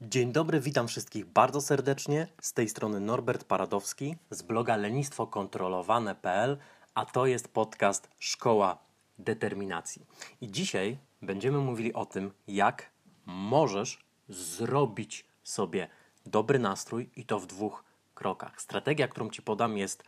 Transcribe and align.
Dzień 0.00 0.32
dobry, 0.32 0.60
witam 0.60 0.88
wszystkich 0.88 1.26
bardzo 1.26 1.60
serdecznie. 1.60 2.26
Z 2.40 2.52
tej 2.52 2.68
strony 2.68 3.00
Norbert 3.00 3.44
Paradowski 3.44 4.16
z 4.30 4.42
bloga 4.42 4.76
lenistwokontrolowane.pl, 4.76 6.58
a 6.94 7.06
to 7.06 7.26
jest 7.26 7.48
podcast 7.48 8.10
Szkoła 8.18 8.78
Determinacji. 9.18 10.06
I 10.40 10.50
dzisiaj 10.50 10.98
będziemy 11.22 11.58
mówili 11.58 11.92
o 11.94 12.06
tym, 12.06 12.32
jak 12.46 12.90
możesz 13.26 14.04
zrobić 14.28 15.24
sobie 15.42 15.88
dobry 16.26 16.58
nastrój 16.58 17.10
i 17.16 17.24
to 17.24 17.40
w 17.40 17.46
dwóch 17.46 17.84
krokach. 18.14 18.60
Strategia, 18.60 19.08
którą 19.08 19.30
Ci 19.30 19.42
podam, 19.42 19.76
jest 19.76 20.02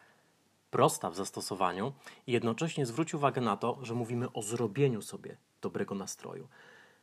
prosta 0.71 1.11
w 1.11 1.17
zastosowaniu 1.17 1.93
i 2.27 2.33
jednocześnie 2.33 2.87
zwróć 2.87 3.15
uwagę 3.15 3.41
na 3.41 3.57
to, 3.57 3.79
że 3.83 3.95
mówimy 3.95 4.33
o 4.33 4.43
zrobieniu 4.43 5.03
sobie 5.03 5.37
dobrego 5.63 5.95
nastroju. 5.95 6.49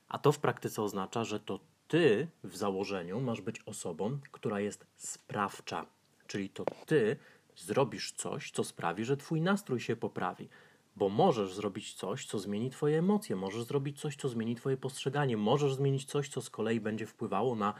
A 0.10 0.18
to 0.18 0.32
w 0.32 0.40
praktyce 0.40 0.82
oznacza, 0.82 1.24
że 1.24 1.40
to 1.40 1.60
ty 1.88 2.28
w 2.44 2.58
założeniu 2.58 3.22
masz 3.22 3.42
być 3.42 3.62
osobą, 3.66 4.20
która 4.32 4.60
jest 4.60 4.86
sprawcza. 4.96 5.86
Czyli 6.28 6.50
to 6.50 6.66
ty 6.86 7.18
zrobisz 7.56 8.12
coś, 8.12 8.52
co 8.52 8.64
sprawi, 8.64 9.06
że 9.06 9.18
twój 9.18 9.42
nastrój 9.42 9.80
się 9.80 9.96
poprawi. 9.96 10.50
Bo 10.96 11.10
możesz 11.10 11.54
zrobić 11.54 11.94
coś, 11.94 12.26
co 12.26 12.40
zmieni 12.40 12.70
twoje 12.70 13.00
emocje, 13.00 13.36
możesz 13.36 13.64
zrobić 13.64 14.00
coś, 14.02 14.16
co 14.16 14.30
zmieni 14.30 14.56
twoje 14.56 14.78
postrzeganie, 14.78 15.38
możesz 15.38 15.76
zmienić 15.76 16.06
coś, 16.06 16.30
co 16.30 16.42
z 16.42 16.50
kolei 16.50 16.80
będzie 16.80 17.06
wpływało 17.06 17.56
na 17.56 17.74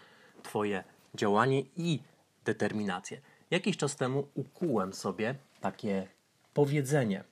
twoje 0.44 0.84
działanie 1.16 1.64
i 1.76 2.00
determinację. 2.46 3.22
Jakiś 3.52 3.78
czas 3.78 3.96
temu 3.96 4.28
ukułem 4.36 4.94
sobie 4.94 5.36
takie 5.62 6.08
powiedzenie. 6.54 7.24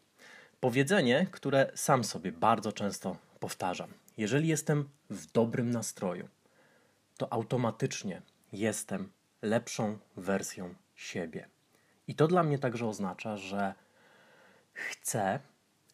Powiedzenie, 0.60 1.28
które 1.32 1.72
sam 1.76 2.04
sobie 2.04 2.32
bardzo 2.32 2.72
często 2.72 3.18
powtarzam. 3.40 3.94
Jeżeli 4.18 4.48
jestem 4.48 4.90
w 5.10 5.32
dobrym 5.32 5.72
nastroju, 5.72 6.28
to 7.18 7.34
automatycznie 7.34 8.22
jestem 8.54 9.12
lepszą 9.42 9.98
wersją 10.18 10.76
siebie. 10.96 11.48
I 12.08 12.16
to 12.16 12.28
dla 12.28 12.44
mnie 12.44 12.60
także 12.60 12.88
oznacza, 12.88 13.38
że 13.38 13.74
chcę 14.74 15.40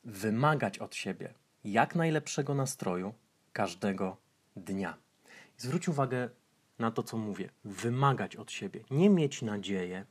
wymagać 0.04 0.80
od 0.80 0.96
siebie 0.96 1.34
jak 1.64 1.96
najlepszego 1.96 2.56
nastroju 2.56 3.14
każdego 3.54 4.18
dnia. 4.56 4.98
zwróć 5.58 5.88
uwagę 5.88 6.30
na 6.80 6.92
to, 6.92 7.04
co 7.04 7.18
mówię. 7.18 7.50
Wymagać 7.66 8.36
od 8.36 8.52
siebie. 8.52 8.84
Nie 8.92 9.10
mieć 9.10 9.42
nadzieję, 9.42 10.06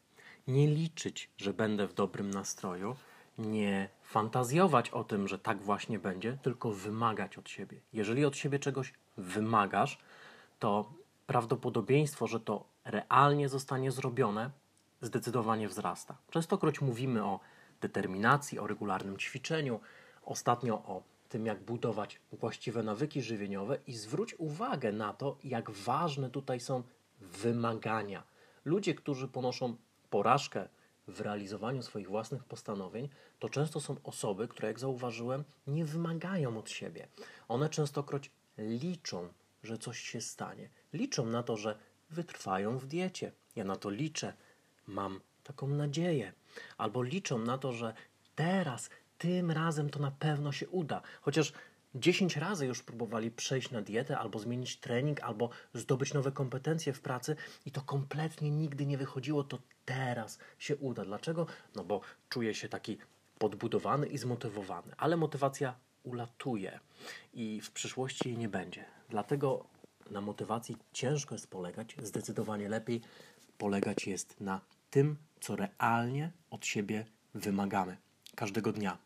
nie 0.49 0.67
liczyć, 0.67 1.31
że 1.37 1.53
będę 1.53 1.87
w 1.87 1.95
dobrym 1.95 2.31
nastroju, 2.31 2.97
nie 3.39 3.89
fantazjować 4.03 4.91
o 4.91 5.05
tym, 5.05 5.29
że 5.29 5.39
tak 5.39 5.63
właśnie 5.63 5.99
będzie, 5.99 6.39
tylko 6.43 6.73
wymagać 6.73 7.39
od 7.39 7.49
siebie. 7.49 7.81
Jeżeli 7.93 8.25
od 8.25 8.37
siebie 8.37 8.59
czegoś 8.59 8.93
wymagasz, 9.17 9.99
to 10.59 10.93
prawdopodobieństwo, 11.27 12.27
że 12.27 12.41
to 12.41 12.65
realnie 12.85 13.49
zostanie 13.49 13.91
zrobione, 13.91 14.51
zdecydowanie 15.01 15.69
wzrasta. 15.69 16.17
Częstokroć 16.31 16.81
mówimy 16.81 17.25
o 17.25 17.41
determinacji, 17.81 18.59
o 18.59 18.67
regularnym 18.67 19.19
ćwiczeniu, 19.19 19.81
ostatnio 20.25 20.75
o 20.75 21.03
tym, 21.29 21.47
jak 21.47 21.63
budować 21.63 22.21
właściwe 22.33 22.83
nawyki 22.83 23.23
żywieniowe 23.23 23.79
i 23.87 23.93
zwróć 23.93 24.35
uwagę 24.39 24.93
na 24.93 25.13
to, 25.13 25.37
jak 25.45 25.71
ważne 25.71 26.31
tutaj 26.31 26.61
są 26.61 26.83
wymagania. 27.21 28.23
Ludzie, 28.65 28.95
którzy 28.95 29.29
ponoszą 29.29 29.77
porażkę 30.11 30.69
w 31.09 31.21
realizowaniu 31.21 31.83
swoich 31.83 32.09
własnych 32.09 32.45
postanowień, 32.45 33.09
to 33.39 33.49
często 33.49 33.81
są 33.81 33.97
osoby, 34.05 34.49
które, 34.49 34.69
jak 34.69 34.79
zauważyłem, 34.79 35.45
nie 35.67 35.85
wymagają 35.85 36.59
od 36.59 36.71
siebie. 36.71 37.09
One 37.49 37.69
częstokroć 37.69 38.31
liczą, 38.59 39.29
że 39.63 39.79
coś 39.79 40.01
się 40.01 40.21
stanie. 40.21 40.69
Liczą 40.93 41.27
na 41.27 41.43
to, 41.43 41.57
że 41.57 41.79
wytrwają 42.11 42.79
w 42.79 42.87
diecie. 42.87 43.33
Ja 43.57 43.65
na 43.65 43.77
to 43.77 43.91
liczę. 43.91 44.33
Mam 44.87 45.21
taką 45.45 45.69
nadzieję. 45.69 46.33
Albo 46.79 47.03
liczą 47.03 47.39
na 47.39 47.59
to, 47.59 47.73
że 47.73 47.95
teraz, 48.35 48.91
tym 49.19 49.51
razem 49.51 49.91
to 49.91 49.99
na 49.99 50.11
pewno 50.11 50.53
się 50.53 50.69
uda. 50.69 51.03
Chociaż 51.21 51.53
10 51.95 52.37
razy 52.37 52.67
już 52.67 52.83
próbowali 52.83 53.31
przejść 53.31 53.71
na 53.71 53.83
dietę, 53.83 54.19
albo 54.19 54.39
zmienić 54.39 54.77
trening, 54.77 55.21
albo 55.21 55.51
zdobyć 55.75 56.15
nowe 56.15 56.33
kompetencje 56.33 56.93
w 56.93 57.01
pracy 57.01 57.37
i 57.67 57.71
to 57.71 57.81
kompletnie 57.81 58.51
nigdy 58.51 58.87
nie 58.87 58.99
wychodziło, 58.99 59.45
to 59.45 59.59
teraz 59.85 60.39
się 60.59 60.77
uda. 60.77 61.05
Dlaczego? 61.05 61.47
No 61.75 61.85
bo 61.85 62.01
czuję 62.29 62.55
się 62.55 62.69
taki 62.69 62.99
podbudowany 63.39 64.07
i 64.07 64.19
zmotywowany, 64.19 64.93
ale 64.97 65.17
motywacja 65.17 65.75
ulatuje 66.03 66.81
i 67.35 67.61
w 67.61 67.71
przyszłości 67.71 68.29
jej 68.29 68.39
nie 68.39 68.49
będzie. 68.49 68.85
Dlatego 69.09 69.67
na 70.11 70.21
motywacji 70.21 70.77
ciężko 70.93 71.35
jest 71.35 71.51
polegać, 71.51 71.97
zdecydowanie 72.03 72.69
lepiej 72.69 73.01
polegać 73.59 74.07
jest 74.07 74.41
na 74.41 74.61
tym, 74.91 75.17
co 75.41 75.57
realnie 75.57 76.31
od 76.51 76.67
siebie 76.67 77.07
wymagamy 77.35 77.97
każdego 78.35 78.73
dnia. 78.73 78.99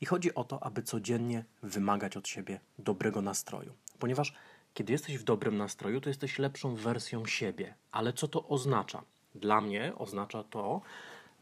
I 0.00 0.06
chodzi 0.06 0.34
o 0.34 0.44
to, 0.44 0.62
aby 0.62 0.82
codziennie 0.82 1.44
wymagać 1.62 2.16
od 2.16 2.28
siebie 2.28 2.60
dobrego 2.78 3.22
nastroju, 3.22 3.72
ponieważ 3.98 4.34
kiedy 4.74 4.92
jesteś 4.92 5.18
w 5.18 5.24
dobrym 5.24 5.56
nastroju, 5.56 6.00
to 6.00 6.10
jesteś 6.10 6.38
lepszą 6.38 6.74
wersją 6.74 7.26
siebie. 7.26 7.74
Ale 7.92 8.12
co 8.12 8.28
to 8.28 8.48
oznacza? 8.48 9.02
Dla 9.34 9.60
mnie 9.60 9.92
oznacza 9.98 10.44
to, 10.44 10.80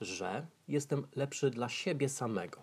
że 0.00 0.46
jestem 0.68 1.06
lepszy 1.16 1.50
dla 1.50 1.68
siebie 1.68 2.08
samego, 2.08 2.60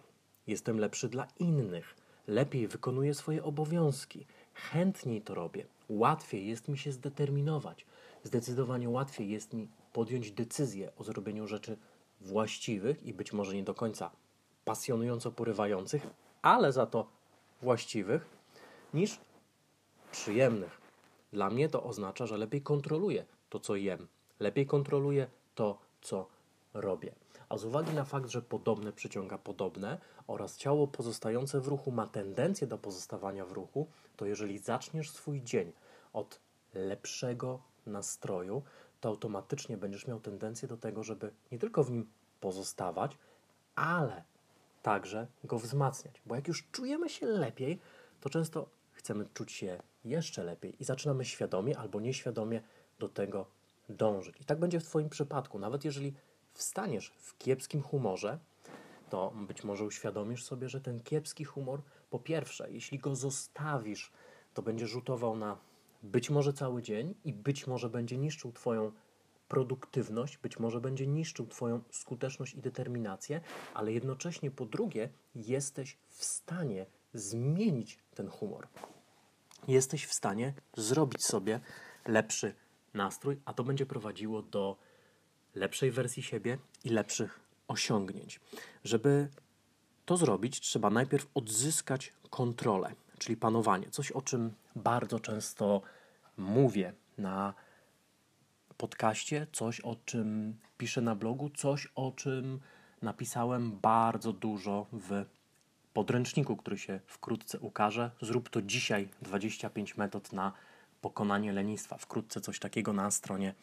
jestem 0.47 0.79
lepszy 0.79 1.09
dla 1.09 1.27
innych, 1.39 1.95
lepiej 2.27 2.67
wykonuję 2.67 3.13
swoje 3.13 3.43
obowiązki, 3.43 4.25
chętniej 4.53 5.21
to 5.21 5.33
robię, 5.35 5.65
łatwiej 5.89 6.47
jest 6.47 6.67
mi 6.67 6.77
się 6.77 6.91
zdeterminować, 6.91 7.85
zdecydowanie 8.23 8.89
łatwiej 8.89 9.29
jest 9.29 9.53
mi 9.53 9.67
podjąć 9.93 10.31
decyzję 10.31 10.95
o 10.95 11.03
zrobieniu 11.03 11.47
rzeczy 11.47 11.77
właściwych 12.21 13.03
i 13.03 13.13
być 13.13 13.33
może 13.33 13.55
nie 13.55 13.63
do 13.63 13.73
końca 13.73 14.11
pasjonująco 14.71 15.31
porywających, 15.31 16.07
ale 16.41 16.71
za 16.71 16.85
to 16.85 17.07
właściwych, 17.61 18.25
niż 18.93 19.19
przyjemnych. 20.11 20.81
Dla 21.33 21.49
mnie 21.49 21.69
to 21.69 21.83
oznacza, 21.83 22.25
że 22.25 22.37
lepiej 22.37 22.61
kontroluję 22.61 23.25
to, 23.49 23.59
co 23.59 23.75
jem, 23.75 24.07
lepiej 24.39 24.65
kontroluję 24.65 25.27
to, 25.55 25.79
co 26.01 26.27
robię. 26.73 27.11
A 27.49 27.57
z 27.57 27.65
uwagi 27.65 27.93
na 27.93 28.03
fakt, 28.03 28.29
że 28.29 28.41
podobne 28.41 28.93
przyciąga 28.93 29.37
podobne 29.37 29.97
oraz 30.27 30.57
ciało 30.57 30.87
pozostające 30.87 31.61
w 31.61 31.67
ruchu 31.67 31.91
ma 31.91 32.07
tendencję 32.07 32.67
do 32.67 32.77
pozostawania 32.77 33.45
w 33.45 33.51
ruchu, 33.51 33.87
to 34.17 34.25
jeżeli 34.25 34.57
zaczniesz 34.57 35.11
swój 35.11 35.41
dzień 35.41 35.71
od 36.13 36.39
lepszego 36.73 37.59
nastroju, 37.85 38.63
to 39.01 39.09
automatycznie 39.09 39.77
będziesz 39.77 40.07
miał 40.07 40.19
tendencję 40.19 40.67
do 40.67 40.77
tego, 40.77 41.03
żeby 41.03 41.31
nie 41.51 41.59
tylko 41.59 41.83
w 41.83 41.91
nim 41.91 42.09
pozostawać, 42.39 43.17
ale 43.75 44.30
także 44.81 45.27
go 45.43 45.59
wzmacniać. 45.59 46.21
Bo 46.25 46.35
jak 46.35 46.47
już 46.47 46.67
czujemy 46.71 47.09
się 47.09 47.25
lepiej, 47.25 47.79
to 48.21 48.29
często 48.29 48.69
chcemy 48.91 49.25
czuć 49.33 49.51
się 49.51 49.79
jeszcze 50.05 50.43
lepiej 50.43 50.75
i 50.79 50.83
zaczynamy 50.83 51.25
świadomie 51.25 51.77
albo 51.77 51.99
nieświadomie 51.99 52.61
do 52.99 53.09
tego 53.09 53.45
dążyć. 53.89 54.41
I 54.41 54.45
tak 54.45 54.59
będzie 54.59 54.79
w 54.79 54.83
Twoim 54.83 55.09
przypadku. 55.09 55.59
Nawet 55.59 55.85
jeżeli 55.85 56.13
wstaniesz 56.53 57.13
w 57.17 57.37
kiepskim 57.37 57.81
humorze, 57.81 58.39
to 59.09 59.33
być 59.47 59.63
może 59.63 59.85
uświadomisz 59.85 60.43
sobie, 60.43 60.69
że 60.69 60.81
ten 60.81 60.99
kiepski 60.99 61.45
humor, 61.45 61.81
po 62.09 62.19
pierwsze, 62.19 62.71
jeśli 62.71 62.99
go 62.99 63.15
zostawisz, 63.15 64.11
to 64.53 64.61
będzie 64.61 64.87
rzutował 64.87 65.35
na 65.35 65.57
być 66.03 66.29
może 66.29 66.53
cały 66.53 66.81
dzień 66.81 67.15
i 67.25 67.33
być 67.33 67.67
może 67.67 67.89
będzie 67.89 68.17
niszczył 68.17 68.51
Twoją 68.51 68.91
produktywność, 69.51 70.37
być 70.37 70.59
może 70.59 70.81
będzie 70.81 71.07
niszczył 71.07 71.47
Twoją 71.47 71.81
skuteczność 71.91 72.53
i 72.53 72.61
determinację, 72.61 73.41
ale 73.73 73.91
jednocześnie 73.93 74.51
po 74.51 74.65
drugie, 74.65 75.09
jesteś 75.35 75.97
w 76.07 76.23
stanie 76.25 76.85
zmienić 77.13 77.99
ten 78.15 78.29
humor. 78.29 78.67
Jesteś 79.67 80.05
w 80.05 80.13
stanie 80.13 80.53
zrobić 80.77 81.25
sobie 81.25 81.59
lepszy 82.07 82.53
nastrój, 82.93 83.37
a 83.45 83.53
to 83.53 83.63
będzie 83.63 83.85
prowadziło 83.85 84.41
do 84.41 84.77
lepszej 85.55 85.91
wersji 85.91 86.23
siebie 86.23 86.57
i 86.83 86.89
lepszych 86.89 87.39
osiągnięć. 87.67 88.39
Żeby 88.83 89.29
to 90.05 90.17
zrobić, 90.17 90.59
trzeba 90.59 90.89
najpierw 90.89 91.27
odzyskać 91.33 92.13
kontrolę, 92.29 92.91
czyli 93.17 93.37
panowanie. 93.37 93.89
Coś, 93.89 94.11
o 94.11 94.21
czym 94.21 94.53
bardzo 94.75 95.19
często 95.19 95.81
mówię 96.37 96.93
na 97.17 97.53
podcaście, 98.81 99.47
coś, 99.51 99.79
o 99.79 99.95
czym 100.05 100.57
piszę 100.77 101.01
na 101.01 101.15
blogu, 101.15 101.49
coś, 101.49 101.87
o 101.95 102.11
czym 102.11 102.59
napisałem 103.01 103.79
bardzo 103.79 104.33
dużo 104.33 104.85
w 104.91 105.25
podręczniku, 105.93 106.57
który 106.57 106.77
się 106.77 106.99
wkrótce 107.07 107.59
ukaże. 107.59 108.11
Zrób 108.21 108.49
to 108.49 108.61
dzisiaj 108.61 109.09
25 109.21 109.97
metod 109.97 110.33
na 110.33 110.53
pokonanie 111.01 111.53
lenistwa. 111.53 111.97
Wkrótce 111.97 112.41
coś 112.41 112.59
takiego 112.59 112.93
na 112.93 113.11
stronie 113.11 113.53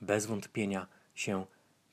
bez 0.00 0.26
wątpienia 0.26 0.86
się 1.14 1.46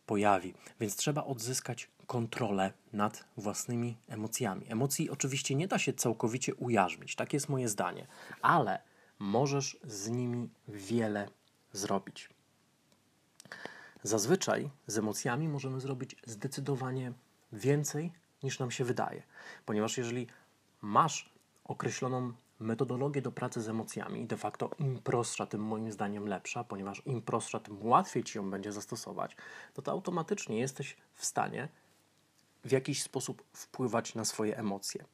pojawi. 0.06 0.54
Więc 0.80 0.96
trzeba 0.96 1.24
odzyskać 1.24 1.90
kontrolę 2.08 2.74
nad 2.94 3.26
własnymi 3.38 3.98
emocjami. 4.08 4.66
Emocji 4.70 5.10
oczywiście 5.10 5.56
nie 5.56 5.68
da 5.68 5.80
się 5.80 5.94
całkowicie 5.94 6.56
ujarzmić, 6.56 7.16
tak 7.16 7.34
jest 7.34 7.50
moje 7.50 7.70
zdanie, 7.70 8.08
ale 8.42 8.80
możesz 9.20 9.78
z 9.84 10.10
nimi 10.10 10.50
wiele 10.68 11.30
zrobić. 11.72 12.35
Zazwyczaj 14.06 14.70
z 14.88 14.98
emocjami 14.98 15.48
możemy 15.48 15.80
zrobić 15.80 16.16
zdecydowanie 16.26 17.14
więcej 17.52 18.12
niż 18.44 18.60
nam 18.60 18.72
się 18.72 18.84
wydaje, 18.84 19.24
ponieważ 19.66 19.98
jeżeli 19.98 20.28
masz 20.82 21.34
określoną 21.64 22.34
metodologię 22.60 23.22
do 23.22 23.32
pracy 23.32 23.62
z 23.62 23.70
emocjami, 23.70 24.26
de 24.26 24.38
facto 24.38 24.70
im 24.80 25.00
prostsza, 25.00 25.46
tym 25.46 25.62
moim 25.64 25.92
zdaniem 25.92 26.28
lepsza, 26.28 26.64
ponieważ 26.64 27.02
im 27.06 27.22
prostsza, 27.22 27.60
tym 27.60 27.86
łatwiej 27.86 28.24
ci 28.24 28.38
ją 28.38 28.52
będzie 28.52 28.72
zastosować, 28.72 29.36
to 29.74 29.82
to 29.82 29.92
automatycznie 29.92 30.60
jesteś 30.60 30.98
w 31.16 31.26
stanie 31.26 31.68
w 32.66 32.72
jakiś 32.72 33.04
sposób 33.04 33.44
wpływać 33.54 34.16
na 34.16 34.26
swoje 34.26 34.58
emocje. 34.58 35.06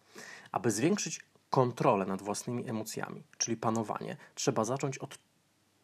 Aby 0.52 0.72
zwiększyć 0.72 1.22
kontrolę 1.50 2.06
nad 2.06 2.22
własnymi 2.22 2.70
emocjami, 2.70 3.24
czyli 3.38 3.58
panowanie, 3.58 4.18
trzeba 4.36 4.66
zacząć 4.66 4.98
od 4.98 5.18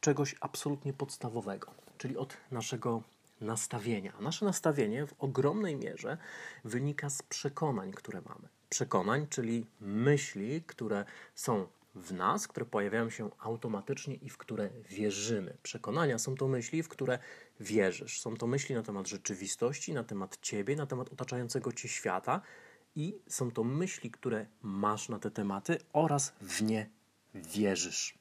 czegoś 0.02 0.36
absolutnie 0.40 0.94
podstawowego, 0.94 1.72
czyli 1.98 2.18
od 2.18 2.38
naszego 2.52 3.02
nastawienia. 3.42 4.14
Nasze 4.20 4.46
nastawienie 4.46 5.08
w 5.08 5.14
ogromnej 5.20 5.76
mierze 5.76 6.18
wynika 6.64 7.10
z 7.10 7.24
przekonań, 7.24 7.92
które 7.92 8.22
mamy. 8.22 8.48
Przekonań, 8.70 9.28
czyli 9.30 9.66
myśli, 9.82 10.62
które 10.62 11.06
są 11.36 11.68
w 11.96 12.14
nas, 12.14 12.48
które 12.48 12.66
pojawiają 12.66 13.10
się 13.10 13.30
automatycznie 13.40 14.16
i 14.16 14.30
w 14.30 14.38
które 14.38 14.70
wierzymy. 14.90 15.58
Przekonania 15.64 16.20
są 16.20 16.36
to 16.36 16.48
myśli, 16.48 16.84
w 16.84 16.88
które 16.88 17.20
wierzysz. 17.60 18.22
Są 18.22 18.38
to 18.38 18.48
myśli 18.48 18.76
na 18.76 18.84
temat 18.84 19.08
rzeczywistości, 19.08 19.94
na 19.94 20.04
temat 20.04 20.38
ciebie, 20.42 20.76
na 20.76 20.86
temat 20.86 21.14
otaczającego 21.14 21.72
cię 21.72 21.88
świata 21.88 22.42
i 22.96 23.18
są 23.28 23.52
to 23.52 23.64
myśli, 23.64 24.12
które 24.12 24.46
masz 24.62 25.10
na 25.10 25.20
te 25.20 25.32
tematy 25.32 25.78
oraz 25.94 26.34
w 26.42 26.62
nie 26.62 26.90
wierzysz. 27.36 28.18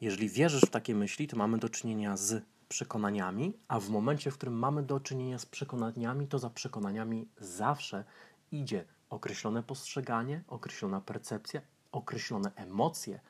Jeżeli 0.00 0.28
wierzysz 0.28 0.62
w 0.62 0.70
takie 0.70 0.94
myśli, 0.94 1.28
to 1.28 1.36
mamy 1.36 1.58
do 1.58 1.68
czynienia 1.68 2.16
z 2.16 2.44
przekonaniami, 2.68 3.52
a 3.68 3.80
w 3.80 3.88
momencie, 3.88 4.30
w 4.30 4.34
którym 4.34 4.58
mamy 4.58 4.82
do 4.82 5.00
czynienia 5.00 5.38
z 5.38 5.46
przekonaniami, 5.46 6.26
to 6.26 6.38
za 6.38 6.50
przekonaniami 6.50 7.28
zawsze 7.38 8.04
idzie 8.52 8.84
określone 9.10 9.62
postrzeganie, 9.62 10.44
określona 10.48 11.00
percepcja, 11.00 11.60
określone 11.92 12.52
emocje 12.56 13.20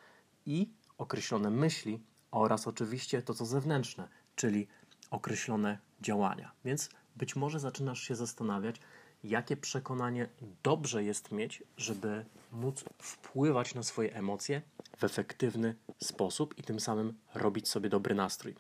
i 0.46 0.70
określone 0.98 1.50
myśli 1.50 2.02
oraz 2.30 2.66
oczywiście 2.66 3.22
to, 3.22 3.34
co 3.34 3.46
zewnętrzne, 3.46 4.08
czyli 4.36 4.66
określone 5.10 5.78
działania. 6.00 6.52
Więc 6.64 6.90
być 7.16 7.36
może 7.36 7.60
zaczynasz 7.60 8.00
się 8.00 8.16
zastanawiać, 8.16 8.80
jakie 9.24 9.56
przekonanie 9.56 10.28
dobrze 10.62 11.04
jest 11.04 11.32
mieć, 11.32 11.62
żeby 11.76 12.24
móc 12.52 12.84
wpływać 12.98 13.74
na 13.74 13.82
swoje 13.82 14.14
emocje 14.14 14.62
w 14.96 15.04
efektywny 15.04 15.74
sposób 16.02 16.58
i 16.58 16.62
tym 16.62 16.80
samym 16.80 17.14
robić 17.34 17.68
sobie 17.68 17.88
dobry 17.88 18.14
nastrój. 18.14 18.54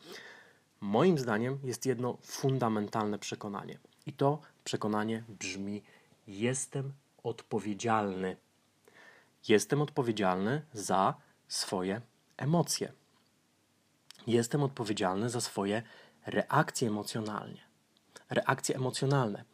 Moim 0.80 1.18
zdaniem 1.18 1.58
jest 1.64 1.86
jedno 1.86 2.18
fundamentalne 2.22 3.18
przekonanie. 3.18 3.78
I 4.06 4.12
to 4.12 4.40
przekonanie 4.64 5.24
brzmi: 5.28 5.82
Jestem 6.26 6.92
odpowiedzialny. 7.22 8.36
Jestem 9.48 9.82
odpowiedzialny 9.82 10.62
za 10.72 11.14
swoje 11.48 12.00
emocje. 12.36 12.92
Jestem 14.26 14.62
odpowiedzialny 14.62 15.30
za 15.30 15.40
swoje 15.40 15.82
reakcje 16.26 16.88
emocjonalne. 16.88 17.60
Reakcje 18.30 18.76
emocjonalne. 18.76 19.44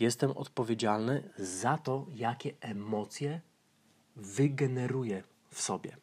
Jestem 0.00 0.30
odpowiedzialny 0.30 1.30
za 1.38 1.78
to, 1.78 2.06
jakie 2.14 2.52
emocje 2.60 3.40
wygeneruję 4.16 5.22
w 5.50 5.60
sobie. 5.60 5.96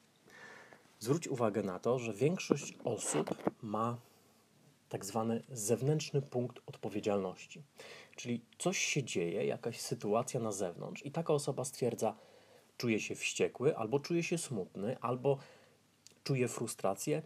Zwróć 1.00 1.28
uwagę 1.28 1.64
na 1.64 1.80
to, 1.80 2.00
że 2.00 2.14
większość 2.14 2.78
osób 2.84 3.30
ma 3.62 3.98
tak 4.90 5.06
zwany 5.06 5.44
zewnętrzny 5.50 6.22
punkt 6.22 6.60
odpowiedzialności. 6.66 7.64
Czyli 8.16 8.42
coś 8.58 8.78
się 8.78 9.04
dzieje, 9.04 9.46
jakaś 9.46 9.82
sytuacja 9.82 10.40
na 10.40 10.52
zewnątrz, 10.52 11.06
i 11.06 11.12
taka 11.12 11.34
osoba 11.34 11.66
stwierdza, 11.66 12.16
czuje 12.78 13.00
się 13.00 13.16
wściekły, 13.16 13.78
albo 13.78 14.00
czuje 14.00 14.24
się 14.24 14.38
smutny, 14.38 14.98
albo 15.02 15.38
czuje 16.24 16.48
frustrację, 16.48 17.22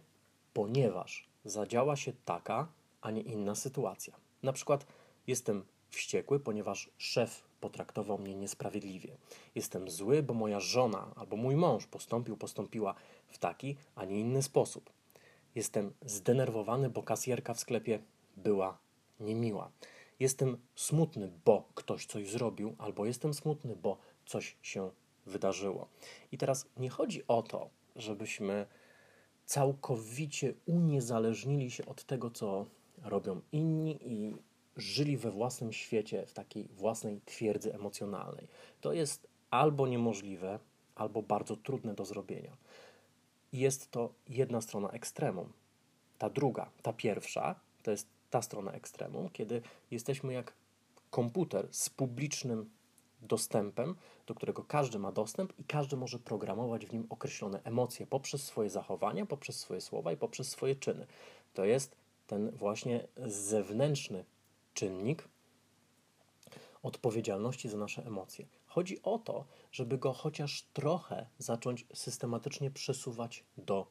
ponieważ 0.54 1.28
zadziała 1.44 1.96
się 1.96 2.12
taka, 2.24 2.68
a 3.00 3.10
nie 3.10 3.20
inna 3.22 3.54
sytuacja. 3.54 4.14
Na 4.42 4.52
przykład 4.52 4.86
jestem 5.26 5.64
wściekły, 5.90 6.40
ponieważ 6.40 6.90
szef 6.98 7.42
potraktował 7.60 8.18
mnie 8.18 8.34
niesprawiedliwie. 8.34 9.16
Jestem 9.54 9.90
zły, 9.90 10.22
bo 10.22 10.34
moja 10.34 10.60
żona 10.60 11.12
albo 11.16 11.36
mój 11.36 11.56
mąż 11.56 11.86
postąpił, 11.86 12.36
postąpiła 12.36 12.94
w 13.28 13.38
taki, 13.38 13.76
a 13.94 14.04
nie 14.04 14.20
inny 14.20 14.42
sposób. 14.42 14.90
Jestem 15.54 15.92
zdenerwowany, 16.02 16.90
bo 16.90 17.02
kasjerka 17.02 17.54
w 17.54 17.60
sklepie 17.60 17.98
była 18.36 18.78
niemiła. 19.20 19.70
Jestem 20.20 20.58
smutny, 20.74 21.30
bo 21.44 21.68
ktoś 21.74 22.06
coś 22.06 22.28
zrobił, 22.28 22.74
albo 22.78 23.06
jestem 23.06 23.34
smutny, 23.34 23.76
bo 23.76 23.98
coś 24.26 24.56
się 24.62 24.90
wydarzyło. 25.26 25.88
I 26.32 26.38
teraz 26.38 26.66
nie 26.76 26.90
chodzi 26.90 27.22
o 27.28 27.42
to, 27.42 27.70
żebyśmy 27.96 28.66
całkowicie 29.46 30.54
uniezależnili 30.66 31.70
się 31.70 31.86
od 31.86 32.04
tego, 32.04 32.30
co 32.30 32.66
robią 33.02 33.40
inni 33.52 33.98
i 34.02 34.34
żyli 34.80 35.16
we 35.16 35.30
własnym 35.30 35.72
świecie, 35.72 36.26
w 36.26 36.32
takiej 36.32 36.68
własnej 36.68 37.20
twierdzy 37.20 37.74
emocjonalnej. 37.74 38.48
To 38.80 38.92
jest 38.92 39.26
albo 39.50 39.86
niemożliwe, 39.86 40.58
albo 40.94 41.22
bardzo 41.22 41.56
trudne 41.56 41.94
do 41.94 42.04
zrobienia. 42.04 42.56
Jest 43.52 43.90
to 43.90 44.12
jedna 44.28 44.60
strona 44.60 44.90
ekstremum. 44.90 45.52
Ta 46.18 46.30
druga, 46.30 46.70
ta 46.82 46.92
pierwsza, 46.92 47.60
to 47.82 47.90
jest 47.90 48.08
ta 48.30 48.42
strona 48.42 48.72
ekstremum, 48.72 49.28
kiedy 49.28 49.62
jesteśmy 49.90 50.32
jak 50.32 50.54
komputer 51.10 51.68
z 51.70 51.90
publicznym 51.90 52.70
dostępem, 53.22 53.94
do 54.26 54.34
którego 54.34 54.64
każdy 54.64 54.98
ma 54.98 55.12
dostęp 55.12 55.58
i 55.58 55.64
każdy 55.64 55.96
może 55.96 56.18
programować 56.18 56.86
w 56.86 56.92
nim 56.92 57.06
określone 57.10 57.60
emocje 57.64 58.06
poprzez 58.06 58.42
swoje 58.42 58.70
zachowania, 58.70 59.26
poprzez 59.26 59.58
swoje 59.58 59.80
słowa 59.80 60.12
i 60.12 60.16
poprzez 60.16 60.48
swoje 60.48 60.76
czyny. 60.76 61.06
To 61.54 61.64
jest 61.64 61.96
ten 62.26 62.50
właśnie 62.50 63.06
zewnętrzny 63.26 64.24
czynnik 64.74 65.28
odpowiedzialności 66.82 67.68
za 67.68 67.76
nasze 67.76 68.06
emocje. 68.06 68.46
Chodzi 68.66 69.02
o 69.02 69.18
to, 69.18 69.44
żeby 69.72 69.98
go 69.98 70.12
chociaż 70.12 70.62
trochę 70.62 71.26
zacząć 71.38 71.86
systematycznie 71.94 72.70
przesuwać 72.70 73.44
do 73.56 73.86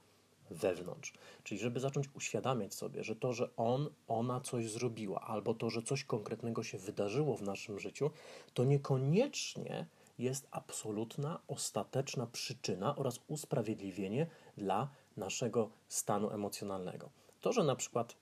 wewnątrz. 0.50 1.13
Czyli 1.43 1.62
żeby 1.62 1.79
zacząć 1.79 2.09
uświadamiać 2.13 2.74
sobie, 2.74 3.03
że 3.03 3.15
to, 3.15 3.33
że 3.33 3.55
on, 3.55 3.89
ona 4.07 4.41
coś 4.41 4.69
zrobiła, 4.69 5.21
albo 5.21 5.53
to, 5.53 5.69
że 5.69 5.81
coś 5.81 6.03
konkretnego 6.03 6.63
się 6.63 6.77
wydarzyło 6.77 7.38
w 7.38 7.41
naszym 7.41 7.79
życiu, 7.79 8.12
to 8.53 8.63
niekoniecznie 8.63 9.86
jest 10.19 10.48
absolutna, 10.51 11.39
ostateczna 11.48 12.27
przyczyna 12.27 12.95
oraz 12.95 13.19
usprawiedliwienie 13.27 14.27
dla 14.57 14.89
naszego 15.17 15.69
stanu 15.88 16.31
emocjonalnego. 16.31 17.09
To, 17.41 17.53
że 17.53 17.63
na 17.63 17.75
przykład 17.75 18.15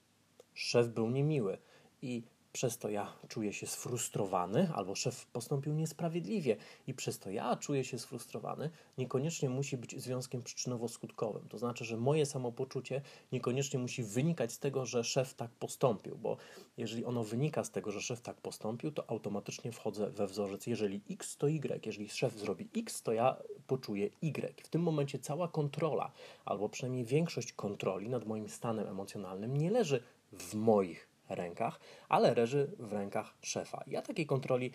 szef 0.53 0.87
był 0.87 1.09
niemiły 1.09 1.57
i 2.01 2.23
przez 2.57 2.77
to 2.77 2.89
ja 2.89 3.13
czuję 3.27 3.53
się 3.53 3.67
sfrustrowany, 3.67 4.71
albo 4.75 4.95
szef 4.95 5.25
postąpił 5.25 5.73
niesprawiedliwie 5.73 6.57
i 6.87 6.93
przez 6.93 7.19
to 7.19 7.31
ja 7.31 7.55
czuję 7.55 7.83
się 7.83 7.99
sfrustrowany, 7.99 8.69
niekoniecznie 8.97 9.49
musi 9.49 9.77
być 9.77 10.01
związkiem 10.01 10.41
przyczynowo-skutkowym. 10.41 11.47
To 11.49 11.57
znaczy, 11.57 11.85
że 11.85 11.97
moje 11.97 12.25
samopoczucie 12.25 13.01
niekoniecznie 13.31 13.79
musi 13.79 14.03
wynikać 14.03 14.51
z 14.51 14.59
tego, 14.59 14.85
że 14.85 15.03
szef 15.03 15.33
tak 15.33 15.51
postąpił, 15.51 16.17
bo 16.17 16.37
jeżeli 16.77 17.05
ono 17.05 17.23
wynika 17.23 17.63
z 17.63 17.71
tego, 17.71 17.91
że 17.91 18.01
szef 18.01 18.21
tak 18.21 18.41
postąpił, 18.41 18.91
to 18.91 19.09
automatycznie 19.09 19.71
wchodzę 19.71 20.09
we 20.09 20.27
wzorzec, 20.27 20.67
jeżeli 20.67 21.01
X 21.09 21.37
to 21.37 21.49
Y, 21.49 21.85
jeżeli 21.85 22.09
szef 22.09 22.39
zrobi 22.39 22.69
X, 22.77 23.03
to 23.03 23.13
ja 23.13 23.37
poczuję 23.67 24.09
Y. 24.21 24.63
W 24.63 24.69
tym 24.69 24.81
momencie 24.81 25.19
cała 25.19 25.47
kontrola, 25.47 26.11
albo 26.45 26.69
przynajmniej 26.69 27.05
większość 27.05 27.53
kontroli 27.53 28.09
nad 28.09 28.25
moim 28.25 28.49
stanem 28.49 28.87
emocjonalnym 28.87 29.57
nie 29.57 29.71
leży 29.71 30.03
w 30.31 30.55
moich 30.55 31.06
rękach, 31.29 31.79
ale 32.09 32.33
leży 32.33 32.71
w 32.79 32.93
rękach 32.93 33.33
szefa. 33.41 33.83
Ja 33.87 34.01
takiej 34.01 34.25
kontroli 34.25 34.71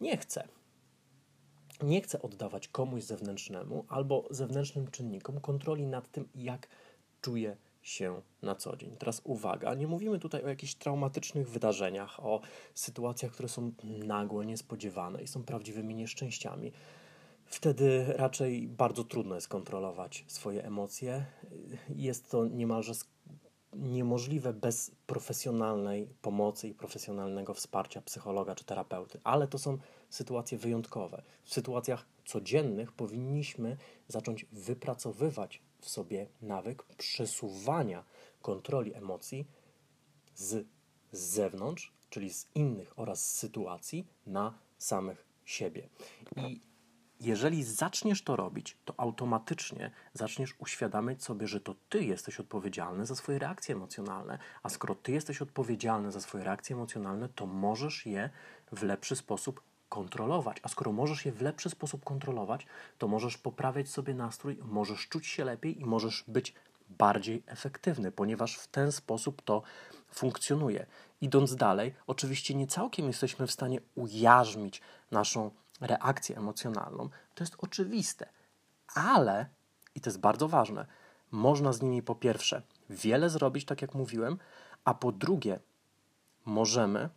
nie 0.00 0.16
chcę. 0.16 0.48
Nie 1.82 2.00
chcę 2.00 2.22
oddawać 2.22 2.68
komuś 2.68 3.02
zewnętrznemu 3.02 3.84
albo 3.88 4.24
zewnętrznym 4.30 4.90
czynnikom 4.90 5.40
kontroli 5.40 5.86
nad 5.86 6.10
tym, 6.10 6.28
jak 6.34 6.68
czuję 7.20 7.56
się 7.82 8.22
na 8.42 8.54
co 8.54 8.76
dzień. 8.76 8.96
Teraz 8.98 9.20
uwaga, 9.24 9.74
nie 9.74 9.86
mówimy 9.86 10.18
tutaj 10.18 10.44
o 10.44 10.48
jakichś 10.48 10.74
traumatycznych 10.74 11.50
wydarzeniach, 11.50 12.24
o 12.24 12.40
sytuacjach, 12.74 13.32
które 13.32 13.48
są 13.48 13.72
nagłe, 13.84 14.46
niespodziewane 14.46 15.22
i 15.22 15.26
są 15.26 15.44
prawdziwymi 15.44 15.94
nieszczęściami. 15.94 16.72
Wtedy 17.44 18.04
raczej 18.16 18.68
bardzo 18.68 19.04
trudno 19.04 19.34
jest 19.34 19.48
kontrolować 19.48 20.24
swoje 20.26 20.64
emocje. 20.64 21.24
Jest 21.88 22.30
to 22.30 22.46
niemalże 22.46 22.94
niemożliwe 23.72 24.52
bez 24.52 24.90
profesjonalnej 25.06 26.08
pomocy 26.22 26.68
i 26.68 26.74
profesjonalnego 26.74 27.54
wsparcia 27.54 28.02
psychologa 28.02 28.54
czy 28.54 28.64
terapeuty, 28.64 29.20
ale 29.24 29.48
to 29.48 29.58
są 29.58 29.78
sytuacje 30.10 30.58
wyjątkowe. 30.58 31.22
W 31.44 31.54
sytuacjach 31.54 32.06
codziennych 32.24 32.92
powinniśmy 32.92 33.76
zacząć 34.08 34.46
wypracowywać 34.52 35.62
w 35.80 35.88
sobie 35.88 36.26
nawyk 36.42 36.82
przesuwania 36.82 38.04
kontroli 38.42 38.94
emocji 38.94 39.46
z 40.34 40.66
zewnątrz, 41.12 41.92
czyli 42.10 42.30
z 42.30 42.46
innych 42.54 42.98
oraz 42.98 43.30
z 43.30 43.34
sytuacji 43.38 44.06
na 44.26 44.58
samych 44.78 45.26
siebie. 45.44 45.88
I 46.36 46.60
jeżeli 47.20 47.64
zaczniesz 47.64 48.22
to 48.22 48.36
robić, 48.36 48.76
to 48.84 48.94
automatycznie 48.96 49.90
zaczniesz 50.14 50.54
uświadamiać 50.58 51.24
sobie, 51.24 51.46
że 51.46 51.60
to 51.60 51.74
ty 51.88 52.04
jesteś 52.04 52.40
odpowiedzialny 52.40 53.06
za 53.06 53.14
swoje 53.14 53.38
reakcje 53.38 53.74
emocjonalne, 53.74 54.38
a 54.62 54.68
skoro 54.68 54.94
ty 54.94 55.12
jesteś 55.12 55.42
odpowiedzialny 55.42 56.12
za 56.12 56.20
swoje 56.20 56.44
reakcje 56.44 56.76
emocjonalne, 56.76 57.28
to 57.28 57.46
możesz 57.46 58.06
je 58.06 58.30
w 58.72 58.82
lepszy 58.82 59.16
sposób 59.16 59.60
kontrolować. 59.88 60.56
A 60.62 60.68
skoro 60.68 60.92
możesz 60.92 61.26
je 61.26 61.32
w 61.32 61.42
lepszy 61.42 61.70
sposób 61.70 62.04
kontrolować, 62.04 62.66
to 62.98 63.08
możesz 63.08 63.38
poprawiać 63.38 63.88
sobie 63.88 64.14
nastrój, 64.14 64.58
możesz 64.62 65.08
czuć 65.08 65.26
się 65.26 65.44
lepiej 65.44 65.80
i 65.80 65.84
możesz 65.84 66.24
być 66.28 66.54
bardziej 66.88 67.42
efektywny, 67.46 68.12
ponieważ 68.12 68.56
w 68.58 68.66
ten 68.66 68.92
sposób 68.92 69.42
to 69.42 69.62
funkcjonuje. 70.12 70.86
Idąc 71.20 71.56
dalej, 71.56 71.94
oczywiście 72.06 72.54
nie 72.54 72.66
całkiem 72.66 73.06
jesteśmy 73.06 73.46
w 73.46 73.52
stanie 73.52 73.80
ujarzmić 73.94 74.80
naszą 75.10 75.50
reakcję 75.80 76.36
emocjonalną. 76.36 77.08
To 77.34 77.44
jest 77.44 77.56
oczywiste, 77.58 78.28
ale, 78.94 79.46
i 79.94 80.00
to 80.00 80.10
jest 80.10 80.20
bardzo 80.20 80.48
ważne, 80.48 80.86
można 81.30 81.72
z 81.72 81.82
nimi 81.82 82.02
po 82.02 82.14
pierwsze 82.14 82.62
wiele 82.90 83.30
zrobić, 83.30 83.64
tak 83.64 83.82
jak 83.82 83.94
mówiłem, 83.94 84.38
a 84.84 84.94
po 84.94 85.12
drugie, 85.12 85.60
możemy 86.44 87.08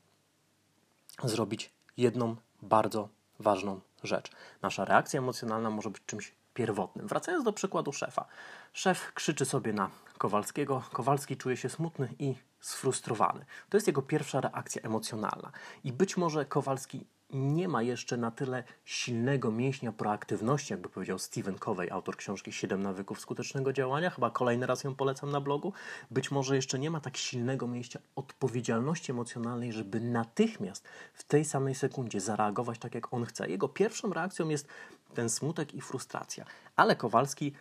zrobić 1.23 1.73
jedną 1.97 2.35
bardzo 2.61 3.09
ważną 3.39 3.81
rzecz. 4.03 4.31
Nasza 4.61 4.85
reakcja 4.85 5.19
emocjonalna 5.19 5.69
może 5.69 5.89
być 5.89 6.03
czymś 6.05 6.35
pierwotnym. 6.53 7.07
Wracając 7.07 7.45
do 7.45 7.53
przykładu 7.53 7.91
szefa. 7.91 8.25
Szef 8.73 9.13
krzyczy 9.13 9.45
sobie 9.45 9.73
na 9.73 9.89
Kowalskiego, 10.17 10.83
Kowalski 10.93 11.37
czuje 11.37 11.57
się 11.57 11.69
smutny 11.69 12.13
i 12.19 12.35
sfrustrowany. 12.59 13.45
To 13.69 13.77
jest 13.77 13.87
jego 13.87 14.01
pierwsza 14.01 14.41
reakcja 14.41 14.81
emocjonalna. 14.81 15.51
I 15.83 15.93
być 15.93 16.17
może 16.17 16.45
Kowalski 16.45 17.05
nie 17.33 17.67
ma 17.67 17.81
jeszcze 17.81 18.17
na 18.17 18.31
tyle 18.31 18.63
silnego 18.85 19.51
mięśnia 19.51 19.91
proaktywności, 19.91 20.73
jakby 20.73 20.89
powiedział 20.89 21.19
Stephen 21.19 21.59
Covey, 21.59 21.91
autor 21.91 22.17
książki 22.17 22.51
7 22.51 22.83
nawyków 22.83 23.19
skutecznego 23.19 23.73
działania. 23.73 24.09
Chyba 24.09 24.29
kolejny 24.29 24.65
raz 24.65 24.83
ją 24.83 24.95
polecam 24.95 25.31
na 25.31 25.41
blogu. 25.41 25.73
Być 26.11 26.31
może 26.31 26.55
jeszcze 26.55 26.79
nie 26.79 26.91
ma 26.91 26.99
tak 26.99 27.17
silnego 27.17 27.67
mięśnia 27.67 28.01
odpowiedzialności 28.15 29.11
emocjonalnej, 29.11 29.73
żeby 29.73 29.99
natychmiast 29.99 30.87
w 31.13 31.23
tej 31.23 31.45
samej 31.45 31.75
sekundzie 31.75 32.19
zareagować 32.19 32.79
tak, 32.79 32.95
jak 32.95 33.13
on 33.13 33.25
chce. 33.25 33.49
Jego 33.49 33.69
pierwszą 33.69 34.13
reakcją 34.13 34.49
jest 34.49 34.67
ten 35.13 35.29
smutek 35.29 35.73
i 35.73 35.81
frustracja. 35.81 36.45
Ale 36.75 36.95
Kowalski 36.95 37.53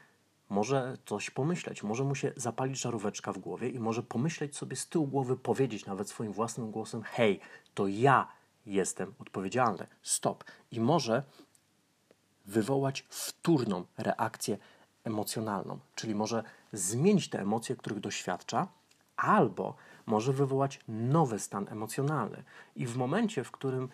może 0.49 0.97
coś 1.07 1.31
pomyśleć, 1.31 1.83
może 1.83 2.05
mu 2.05 2.15
się 2.15 2.33
zapalić 2.37 2.81
żaróweczka 2.81 3.33
w 3.33 3.39
głowie 3.39 3.69
i 3.69 3.79
może 3.79 4.03
pomyśleć 4.03 4.57
sobie 4.57 4.77
z 4.77 4.89
tyłu 4.89 5.07
głowy, 5.07 5.37
powiedzieć 5.37 5.87
nawet 5.87 6.09
swoim 6.09 6.33
własnym 6.33 6.71
głosem: 6.71 7.03
Hej, 7.03 7.41
to 7.75 7.87
ja 7.87 8.38
jestem 8.69 9.15
odpowiedzialny, 9.19 9.87
stop. 10.03 10.45
I 10.71 10.81
może 10.81 11.23
wywołać 12.47 13.05
wtórną 13.09 13.85
reakcję 13.99 14.59
emocjonalną, 15.05 15.79
czyli 15.95 16.15
może 16.15 16.45
zmienić 16.73 17.29
te 17.29 17.41
emocje, 17.41 17.77
których 17.77 18.01
doświadcza, 18.01 18.69
albo 19.17 19.75
może 20.07 20.33
wywołać 20.33 20.81
nowy 20.89 21.39
stan 21.39 21.67
emocjonalny. 21.69 22.45
I 22.77 22.87
w 22.87 22.97
momencie, 22.97 23.45
w 23.45 23.51
którym 23.51 23.89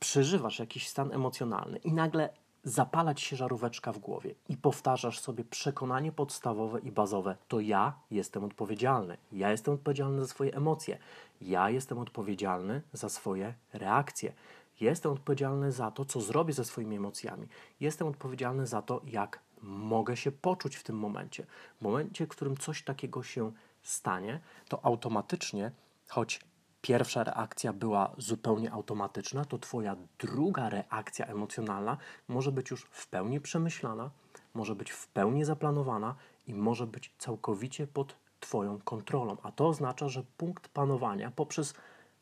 przeżywasz 0.00 0.58
jakiś 0.58 0.88
stan 0.88 1.12
emocjonalny 1.12 1.78
i 1.78 1.92
nagle 1.92 2.28
zapalać 2.66 3.20
się 3.20 3.36
żaróweczka 3.36 3.92
w 3.92 3.98
głowie 3.98 4.34
i 4.48 4.56
powtarzasz 4.56 5.20
sobie 5.20 5.44
przekonanie 5.44 6.12
podstawowe 6.12 6.80
i 6.80 6.92
bazowe: 6.92 7.36
to 7.48 7.60
ja 7.60 7.98
jestem 8.10 8.44
odpowiedzialny. 8.44 9.16
Ja 9.32 9.50
jestem 9.50 9.74
odpowiedzialny 9.74 10.20
za 10.20 10.26
swoje 10.26 10.54
emocje. 10.54 10.98
Ja 11.40 11.70
jestem 11.70 11.98
odpowiedzialny 11.98 12.82
za 12.92 13.08
swoje 13.08 13.54
reakcje. 13.72 14.32
Jestem 14.80 15.12
odpowiedzialny 15.12 15.72
za 15.72 15.90
to, 15.90 16.04
co 16.04 16.20
zrobię 16.20 16.52
ze 16.52 16.64
swoimi 16.64 16.96
emocjami. 16.96 17.48
Jestem 17.80 18.08
odpowiedzialny 18.08 18.66
za 18.66 18.82
to, 18.82 19.00
jak 19.04 19.40
mogę 19.62 20.16
się 20.16 20.32
poczuć 20.32 20.76
w 20.76 20.82
tym 20.82 20.98
momencie. 20.98 21.46
W 21.80 21.82
momencie, 21.82 22.26
w 22.26 22.28
którym 22.28 22.56
coś 22.56 22.82
takiego 22.82 23.22
się 23.22 23.52
stanie, 23.82 24.40
to 24.68 24.84
automatycznie, 24.84 25.72
choć 26.08 26.40
pierwsza 26.86 27.24
reakcja 27.24 27.72
była 27.72 28.14
zupełnie 28.18 28.72
automatyczna, 28.72 29.44
to 29.44 29.58
Twoja 29.58 29.96
druga 30.18 30.68
reakcja 30.68 31.26
emocjonalna 31.26 31.96
może 32.28 32.52
być 32.52 32.70
już 32.70 32.82
w 32.90 33.06
pełni 33.06 33.40
przemyślana, 33.40 34.10
może 34.54 34.74
być 34.74 34.90
w 34.90 35.08
pełni 35.08 35.44
zaplanowana 35.44 36.14
i 36.46 36.54
może 36.54 36.86
być 36.86 37.14
całkowicie 37.18 37.86
pod 37.86 38.16
Twoją 38.40 38.78
kontrolą. 38.78 39.36
A 39.42 39.52
to 39.52 39.68
oznacza, 39.68 40.08
że 40.08 40.22
punkt 40.36 40.68
panowania 40.68 41.30
poprzez 41.30 41.74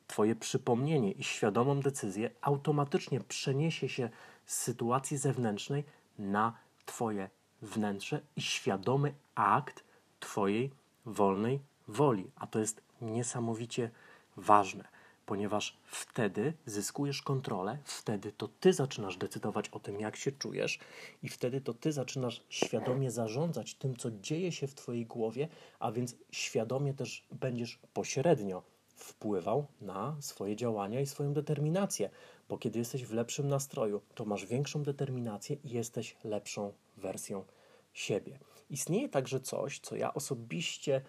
Twoje 0.06 0.34
przypomnienie 0.36 1.12
i 1.12 1.24
świadomą 1.24 1.80
decyzję 1.80 2.30
automatycznie 2.40 3.20
przeniesie 3.20 3.88
się 3.88 4.10
z 4.46 4.56
sytuacji 4.56 5.16
zewnętrznej 5.16 5.84
na 6.18 6.52
Twoje 6.86 7.30
wnętrze 7.62 8.20
i 8.36 8.42
świadomy 8.42 9.14
akt 9.34 9.84
Twojej 10.20 10.70
wolnej 11.06 11.60
woli. 11.88 12.30
A 12.36 12.46
to 12.46 12.58
jest 12.58 12.82
niesamowicie 13.00 13.90
ważne, 14.36 14.84
ponieważ 15.26 15.76
wtedy 15.86 16.52
zyskujesz 16.66 17.22
kontrolę, 17.22 17.78
wtedy 17.84 18.32
to 18.32 18.48
ty 18.48 18.72
zaczynasz 18.72 19.16
decydować 19.16 19.68
o 19.68 19.80
tym, 19.80 20.00
jak 20.00 20.16
się 20.16 20.32
czujesz, 20.32 20.78
i 21.22 21.28
wtedy 21.28 21.60
to 21.60 21.74
ty 21.74 21.92
zaczynasz 21.92 22.44
świadomie 22.48 23.10
zarządzać 23.10 23.74
tym, 23.74 23.96
co 23.96 24.10
dzieje 24.10 24.52
się 24.52 24.66
w 24.66 24.74
twojej 24.74 25.06
głowie, 25.06 25.48
a 25.78 25.92
więc 25.92 26.16
świadomie 26.30 26.94
też 26.94 27.26
będziesz 27.32 27.78
pośrednio 27.92 28.62
wpływał 28.96 29.66
na 29.80 30.16
swoje 30.20 30.56
działania 30.56 31.00
i 31.00 31.06
swoją 31.06 31.32
determinację, 31.32 32.10
bo 32.48 32.58
kiedy 32.58 32.78
jesteś 32.78 33.04
w 33.04 33.12
lepszym 33.12 33.48
nastroju, 33.48 34.00
to 34.14 34.24
masz 34.24 34.46
większą 34.46 34.82
determinację 34.82 35.56
i 35.64 35.70
jesteś 35.70 36.16
lepszą 36.24 36.72
wersją 36.96 37.44
siebie. 37.92 38.38
Istnieje 38.70 39.08
także 39.08 39.40
coś, 39.40 39.80
co 39.80 39.96
ja 39.96 40.14
osobiście 40.14 41.02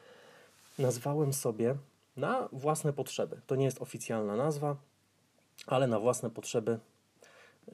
nazwałem 0.80 1.34
sobie 1.34 1.76
na 2.18 2.50
własne 2.52 2.94
potrzeby. 2.94 3.42
To 3.48 3.56
nie 3.56 3.66
jest 3.66 3.82
oficjalna 3.82 4.36
nazwa, 4.36 4.76
ale 5.68 5.88
na 5.88 6.00
własne 6.00 6.30
potrzeby 6.30 6.80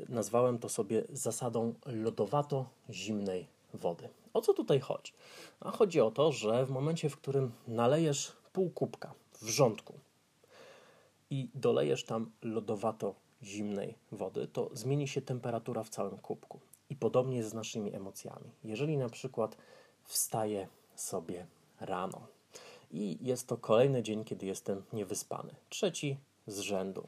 nazwałem 0.09 0.59
to 0.59 0.69
sobie 0.69 1.03
zasadą 1.13 1.73
lodowato-zimnej 1.85 3.47
wody. 3.73 4.09
O 4.33 4.41
co 4.41 4.53
tutaj 4.53 4.79
chodzi? 4.79 5.13
A 5.59 5.71
chodzi 5.71 6.01
o 6.01 6.11
to, 6.11 6.31
że 6.31 6.65
w 6.65 6.69
momencie, 6.69 7.09
w 7.09 7.17
którym 7.17 7.51
nalejesz 7.67 8.31
pół 8.53 8.69
kubka 8.69 9.13
w 9.41 9.47
rządku 9.47 9.93
i 11.29 11.49
dolejesz 11.55 12.03
tam 12.03 12.31
lodowato-zimnej 12.41 13.93
wody, 14.11 14.47
to 14.47 14.69
zmieni 14.73 15.07
się 15.07 15.21
temperatura 15.21 15.83
w 15.83 15.89
całym 15.89 16.17
kubku. 16.17 16.59
I 16.89 16.95
podobnie 16.95 17.43
z 17.43 17.53
naszymi 17.53 17.95
emocjami. 17.95 18.51
Jeżeli 18.63 18.97
na 18.97 19.09
przykład 19.09 19.57
wstaję 20.03 20.67
sobie 20.95 21.47
rano, 21.79 22.27
i 22.91 23.17
jest 23.21 23.47
to 23.47 23.57
kolejny 23.57 24.03
dzień, 24.03 24.23
kiedy 24.23 24.45
jestem 24.45 24.83
niewyspany. 24.93 25.55
Trzeci 25.69 26.17
z 26.47 26.59
rzędu. 26.59 27.07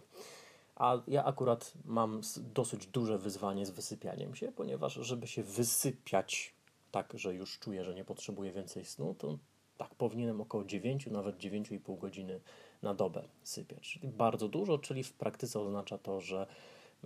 A 0.75 1.01
ja 1.07 1.25
akurat 1.25 1.73
mam 1.85 2.21
dosyć 2.37 2.87
duże 2.87 3.17
wyzwanie 3.17 3.65
z 3.65 3.69
wysypianiem 3.69 4.35
się, 4.35 4.51
ponieważ 4.51 4.93
żeby 4.93 5.27
się 5.27 5.43
wysypiać 5.43 6.53
tak, 6.91 7.13
że 7.15 7.33
już 7.33 7.59
czuję, 7.59 7.83
że 7.83 7.95
nie 7.95 8.05
potrzebuję 8.05 8.51
więcej 8.51 8.85
snu, 8.85 9.15
to 9.17 9.37
tak 9.77 9.95
powinienem 9.95 10.41
około 10.41 10.63
9, 10.63 11.07
nawet 11.07 11.37
9,5 11.37 11.99
godziny 11.99 12.39
na 12.81 12.93
dobę 12.93 13.23
sypiać. 13.43 13.81
Czyli 13.81 14.07
bardzo 14.07 14.47
dużo, 14.47 14.77
czyli 14.77 15.03
w 15.03 15.13
praktyce 15.13 15.59
oznacza 15.59 15.97
to, 15.97 16.21
że 16.21 16.47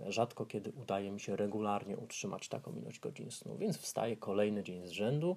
rzadko 0.06 0.46
kiedy 0.46 0.72
udaje 0.72 1.10
mi 1.10 1.20
się 1.20 1.36
regularnie 1.36 1.96
utrzymać 1.96 2.48
taką 2.48 2.74
ilość 2.74 3.00
godzin 3.00 3.30
snu, 3.30 3.56
więc 3.56 3.78
wstaję 3.78 4.16
kolejny 4.16 4.62
dzień 4.62 4.86
z 4.86 4.90
rzędu 4.90 5.36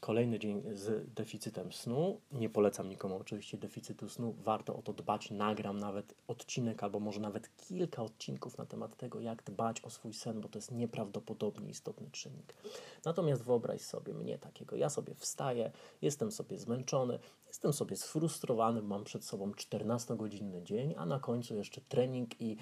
Kolejny 0.00 0.38
dzień 0.38 0.62
z 0.72 1.14
deficytem 1.14 1.72
snu. 1.72 2.20
Nie 2.32 2.50
polecam 2.50 2.88
nikomu 2.88 3.16
oczywiście 3.16 3.58
deficytu 3.58 4.08
snu. 4.08 4.34
Warto 4.38 4.76
o 4.76 4.82
to 4.82 4.92
dbać. 4.92 5.30
Nagram 5.30 5.78
nawet 5.78 6.14
odcinek 6.28 6.82
albo 6.82 7.00
może 7.00 7.20
nawet 7.20 7.56
kilka 7.56 8.02
odcinków 8.02 8.58
na 8.58 8.66
temat 8.66 8.96
tego, 8.96 9.20
jak 9.20 9.42
dbać 9.42 9.80
o 9.80 9.90
swój 9.90 10.14
sen, 10.14 10.40
bo 10.40 10.48
to 10.48 10.58
jest 10.58 10.70
nieprawdopodobnie 10.70 11.68
istotny 11.68 12.10
czynnik. 12.10 12.54
Natomiast 13.04 13.42
wyobraź 13.42 13.80
sobie 13.80 14.14
mnie 14.14 14.38
takiego. 14.38 14.76
Ja 14.76 14.90
sobie 14.90 15.14
wstaję, 15.14 15.70
jestem 16.02 16.32
sobie 16.32 16.58
zmęczony, 16.58 17.18
jestem 17.48 17.72
sobie 17.72 17.96
sfrustrowany, 17.96 18.82
mam 18.82 19.04
przed 19.04 19.24
sobą 19.24 19.50
14-godzinny 19.50 20.62
dzień, 20.62 20.94
a 20.96 21.06
na 21.06 21.20
końcu 21.20 21.56
jeszcze 21.56 21.80
trening 21.80 22.40
i 22.40 22.56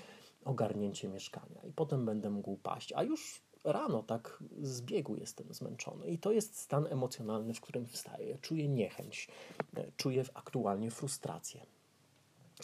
ogarnięcie 0.44 1.08
mieszkania 1.08 1.62
i 1.62 1.72
potem 1.72 2.06
będę 2.06 2.30
mógł 2.30 2.56
paść. 2.56 2.92
A 2.92 3.02
już 3.02 3.42
rano 3.64 4.02
tak 4.02 4.42
z 4.60 4.82
biegu 4.82 5.16
jestem 5.16 5.54
zmęczony. 5.54 6.08
I 6.08 6.18
to 6.18 6.32
jest 6.32 6.58
stan 6.58 6.86
emocjonalny, 6.86 7.54
w 7.54 7.60
którym 7.60 7.86
wstaję. 7.86 8.38
Czuję 8.38 8.68
niechęć, 8.68 9.28
e, 9.76 9.92
czuję 9.96 10.24
aktualnie 10.34 10.90
frustrację. 10.90 11.66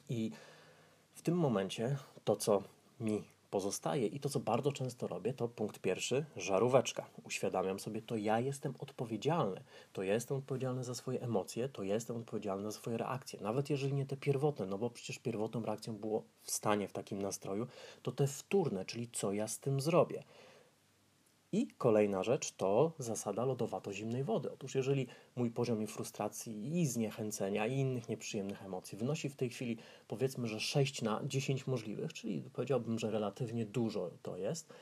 I 0.09 0.31
w 1.15 1.23
tym 1.23 1.39
momencie 1.39 1.97
to, 2.25 2.37
co 2.37 2.63
mi 3.01 3.34
pozostaje 3.55 4.07
i 4.07 4.21
to, 4.21 4.29
co 4.29 4.41
bardzo 4.41 4.73
często 4.73 5.07
robię, 5.07 5.35
to 5.35 5.49
punkt 5.49 5.79
pierwszy, 5.79 6.25
żaróweczka. 6.37 7.07
Uświadamiam 7.25 7.79
sobie, 7.79 8.03
to 8.03 8.17
ja 8.17 8.41
jestem 8.41 8.75
odpowiedzialny. 8.79 9.65
To 9.93 10.03
ja 10.03 10.15
jestem 10.15 10.37
odpowiedzialny 10.37 10.85
za 10.85 10.95
swoje 10.95 11.21
emocje, 11.21 11.69
to 11.69 11.83
ja 11.83 11.95
jestem 11.95 12.17
odpowiedzialny 12.17 12.65
za 12.65 12.73
swoje 12.73 12.97
reakcje. 12.97 13.41
Nawet 13.41 13.71
jeżeli 13.71 13.93
nie 13.95 14.07
te 14.07 14.17
pierwotne, 14.17 14.67
no 14.67 14.79
bo 14.79 14.91
przecież 14.91 15.19
pierwotną 15.19 15.65
reakcją 15.65 15.97
było 15.97 16.25
w 16.43 16.51
stanie 16.51 16.89
w 16.89 16.93
takim 16.93 17.23
nastroju, 17.23 17.67
to 18.03 18.13
te 18.13 18.27
wtórne, 18.27 18.85
czyli 18.85 19.09
co 19.13 19.33
ja 19.33 19.49
z 19.49 19.59
tym 19.59 19.81
zrobię. 19.81 20.25
I 21.55 21.67
kolejna 21.79 22.23
rzecz 22.23 22.53
to 22.53 22.93
zasada 22.99 23.45
lodowato-zimnej 23.45 24.25
wody. 24.25 24.53
Otóż 24.53 24.75
jeżeli 24.75 25.07
mój 25.37 25.51
poziom 25.51 25.87
frustracji 25.87 26.81
i 26.81 26.87
zniechęcenia 26.87 27.67
i 27.67 27.75
innych 27.75 28.09
nieprzyjemnych 28.09 28.63
emocji 28.63 28.99
wynosi 28.99 29.29
w 29.29 29.37
tej 29.37 29.51
chwili 29.51 29.77
powiedzmy, 30.09 30.49
że 30.49 30.61
6 30.61 31.03
na 31.03 31.21
10 31.25 31.67
możliwych, 31.67 32.13
czyli 32.13 32.43
powiedziałbym, 32.53 32.99
że 32.99 33.11
relatywnie 33.11 33.67
dużo 33.67 34.11
to 34.23 34.37
jest, 34.37 34.73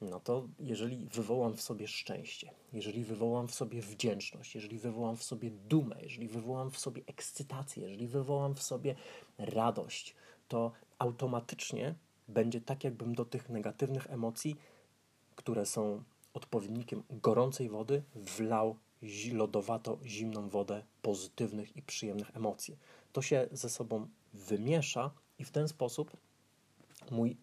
no 0.00 0.20
to 0.20 0.48
jeżeli 0.60 1.06
wywołam 1.06 1.56
w 1.56 1.62
sobie 1.62 1.88
szczęście, 1.88 2.50
jeżeli 2.72 3.04
wywołam 3.04 3.48
w 3.48 3.54
sobie 3.54 3.82
wdzięczność, 3.82 4.54
jeżeli 4.54 4.78
wywołam 4.78 5.16
w 5.16 5.22
sobie 5.22 5.50
dumę, 5.50 5.96
jeżeli 6.02 6.28
wywołam 6.28 6.70
w 6.70 6.78
sobie 6.78 7.02
ekscytację, 7.06 7.82
jeżeli 7.82 8.06
wywołam 8.06 8.54
w 8.54 8.62
sobie 8.62 8.94
radość, 9.38 10.14
to 10.48 10.72
automatycznie 10.98 11.94
będzie 12.28 12.60
tak, 12.60 12.84
jakbym 12.84 13.14
do 13.14 13.24
tych 13.24 13.48
negatywnych 13.48 14.10
emocji, 14.10 14.56
które 15.36 15.66
są 15.66 16.02
odpowiednikiem 16.34 17.02
gorącej 17.10 17.68
wody 17.68 18.02
wlał 18.14 18.76
lodowato 19.32 19.98
zimną 20.04 20.48
wodę 20.48 20.82
pozytywnych 21.02 21.76
i 21.76 21.82
przyjemnych 21.82 22.36
emocji. 22.36 22.78
To 23.12 23.22
się 23.22 23.48
ze 23.52 23.68
sobą 23.68 24.08
wymiesza 24.34 25.10
i 25.38 25.44
w 25.44 25.50
ten 25.50 25.68
sposób 25.68 26.16
mój 27.10 27.36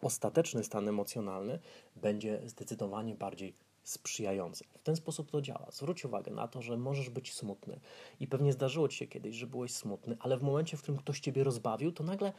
ostateczny 0.00 0.64
stan 0.64 0.88
emocjonalny 0.88 1.58
będzie 1.96 2.40
zdecydowanie 2.46 3.14
bardziej 3.14 3.54
sprzyjający. 3.82 4.64
W 4.78 4.82
ten 4.82 4.96
sposób 4.96 5.30
to 5.30 5.42
działa. 5.42 5.66
Zwróć 5.70 6.04
uwagę 6.04 6.30
na 6.30 6.48
to, 6.48 6.62
że 6.62 6.76
możesz 6.76 7.10
być 7.10 7.34
smutny 7.34 7.80
i 8.20 8.26
pewnie 8.26 8.52
zdarzyło 8.52 8.88
ci 8.88 8.98
się 8.98 9.06
kiedyś, 9.06 9.36
że 9.36 9.46
byłeś 9.46 9.74
smutny, 9.74 10.16
ale 10.20 10.36
w 10.36 10.42
momencie, 10.42 10.76
w 10.76 10.82
którym 10.82 11.00
ktoś 11.00 11.20
ciebie 11.20 11.44
rozbawił, 11.44 11.92
to 11.92 12.04
nagle, 12.04 12.32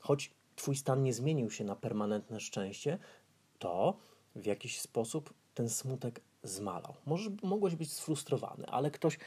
choć 0.00 0.30
twój 0.56 0.76
stan 0.76 1.02
nie 1.02 1.12
zmienił 1.12 1.50
się 1.50 1.64
na 1.64 1.76
permanentne 1.76 2.40
szczęście, 2.40 2.98
to 3.58 3.96
w 4.34 4.46
jakiś 4.46 4.80
sposób 4.80 5.34
ten 5.54 5.68
smutek 5.68 6.20
zmalał. 6.42 6.94
Może, 7.06 7.30
mogłeś 7.42 7.74
być 7.74 7.92
sfrustrowany, 7.92 8.66
ale 8.66 8.90
ktoś 8.90 9.18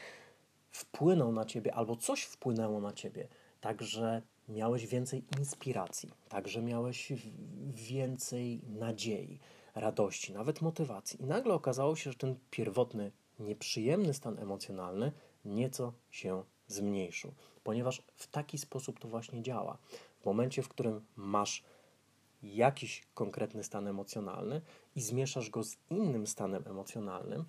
wpłynął 0.70 1.32
na 1.32 1.44
ciebie 1.44 1.74
albo 1.74 1.96
coś 1.96 2.22
wpłynęło 2.22 2.80
na 2.80 2.92
ciebie, 2.92 3.28
także 3.60 4.22
miałeś 4.48 4.86
więcej 4.86 5.24
inspiracji, 5.38 6.10
także 6.28 6.62
miałeś 6.62 7.12
więcej 7.74 8.60
nadziei, 8.68 9.40
radości, 9.74 10.32
nawet 10.32 10.62
motywacji. 10.62 11.22
I 11.22 11.24
nagle 11.24 11.54
okazało 11.54 11.96
się, 11.96 12.12
że 12.12 12.18
ten 12.18 12.36
pierwotny, 12.50 13.12
nieprzyjemny 13.38 14.14
stan 14.14 14.38
emocjonalny 14.38 15.12
nieco 15.44 15.92
się 16.10 16.44
zmniejszył, 16.66 17.34
ponieważ 17.64 18.02
w 18.14 18.26
taki 18.26 18.58
sposób 18.58 19.00
to 19.00 19.08
właśnie 19.08 19.42
działa. 19.42 19.78
W 20.20 20.24
momencie, 20.24 20.62
w 20.62 20.68
którym 20.68 21.06
masz 21.16 21.62
jakiś 22.42 23.02
konkretny 23.14 23.64
stan 23.64 23.88
emocjonalny 23.88 24.60
i 24.96 25.00
zmieszasz 25.00 25.50
go 25.50 25.64
z 25.64 25.76
innym 25.90 26.26
stanem 26.26 26.64
emocjonalnym, 26.66 27.44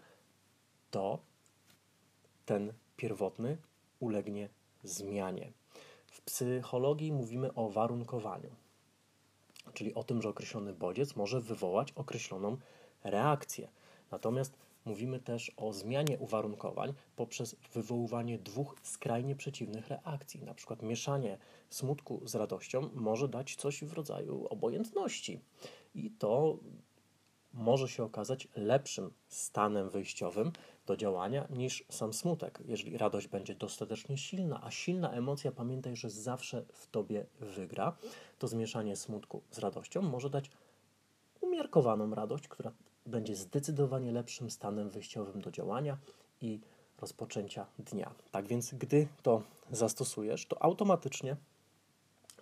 to 0.91 1.19
ten 2.45 2.73
pierwotny 2.97 3.57
ulegnie 3.99 4.49
zmianie. 4.83 5.51
W 6.05 6.21
psychologii 6.21 7.11
mówimy 7.11 7.53
o 7.53 7.69
warunkowaniu, 7.69 8.49
czyli 9.73 9.93
o 9.93 10.03
tym, 10.03 10.21
że 10.21 10.29
określony 10.29 10.73
bodziec 10.73 11.15
może 11.15 11.41
wywołać 11.41 11.91
określoną 11.91 12.57
reakcję. 13.03 13.67
Natomiast 14.11 14.57
mówimy 14.89 15.19
też 15.19 15.51
o 15.57 15.73
zmianie 15.73 16.17
uwarunkowań 16.17 16.93
poprzez 17.15 17.55
wywoływanie 17.73 18.37
dwóch 18.37 18.75
skrajnie 18.83 19.35
przeciwnych 19.35 19.87
reakcji. 19.87 20.43
Na 20.43 20.53
przykład 20.53 20.81
mieszanie 20.81 21.37
smutku 21.69 22.21
z 22.25 22.35
radością 22.35 22.89
może 22.93 23.27
dać 23.27 23.55
coś 23.55 23.83
w 23.83 23.93
rodzaju 23.93 24.47
obojętności. 24.49 25.39
I 25.95 26.11
to 26.11 26.57
może 27.53 27.87
się 27.87 28.03
okazać 28.03 28.47
lepszym 28.55 29.11
stanem 29.27 29.89
wyjściowym 29.89 30.51
do 30.85 30.97
działania 30.97 31.47
niż 31.49 31.83
sam 31.89 32.13
smutek, 32.13 32.59
jeżeli 32.65 32.97
radość 32.97 33.27
będzie 33.27 33.55
dostatecznie 33.55 34.17
silna, 34.17 34.63
a 34.63 34.71
silna 34.71 35.11
emocja, 35.11 35.51
pamiętaj, 35.51 35.95
że 35.95 36.09
zawsze 36.09 36.65
w 36.73 36.87
tobie 36.87 37.25
wygra, 37.39 37.97
to 38.39 38.47
zmieszanie 38.47 38.95
smutku 38.95 39.41
z 39.51 39.59
radością 39.59 40.01
może 40.01 40.29
dać 40.29 40.51
umiarkowaną 41.41 42.15
radość, 42.15 42.47
która 42.47 42.71
będzie 43.09 43.35
zdecydowanie 43.35 44.11
lepszym 44.11 44.51
stanem 44.51 44.89
wyjściowym 44.89 45.41
do 45.41 45.51
działania 45.51 45.97
i 46.41 46.59
rozpoczęcia 47.01 47.65
dnia. 47.79 48.11
Tak 48.31 48.47
więc, 48.47 48.73
gdy 48.73 49.07
to 49.23 49.41
zastosujesz, 49.71 50.45
to 50.45 50.63
automatycznie 50.63 51.35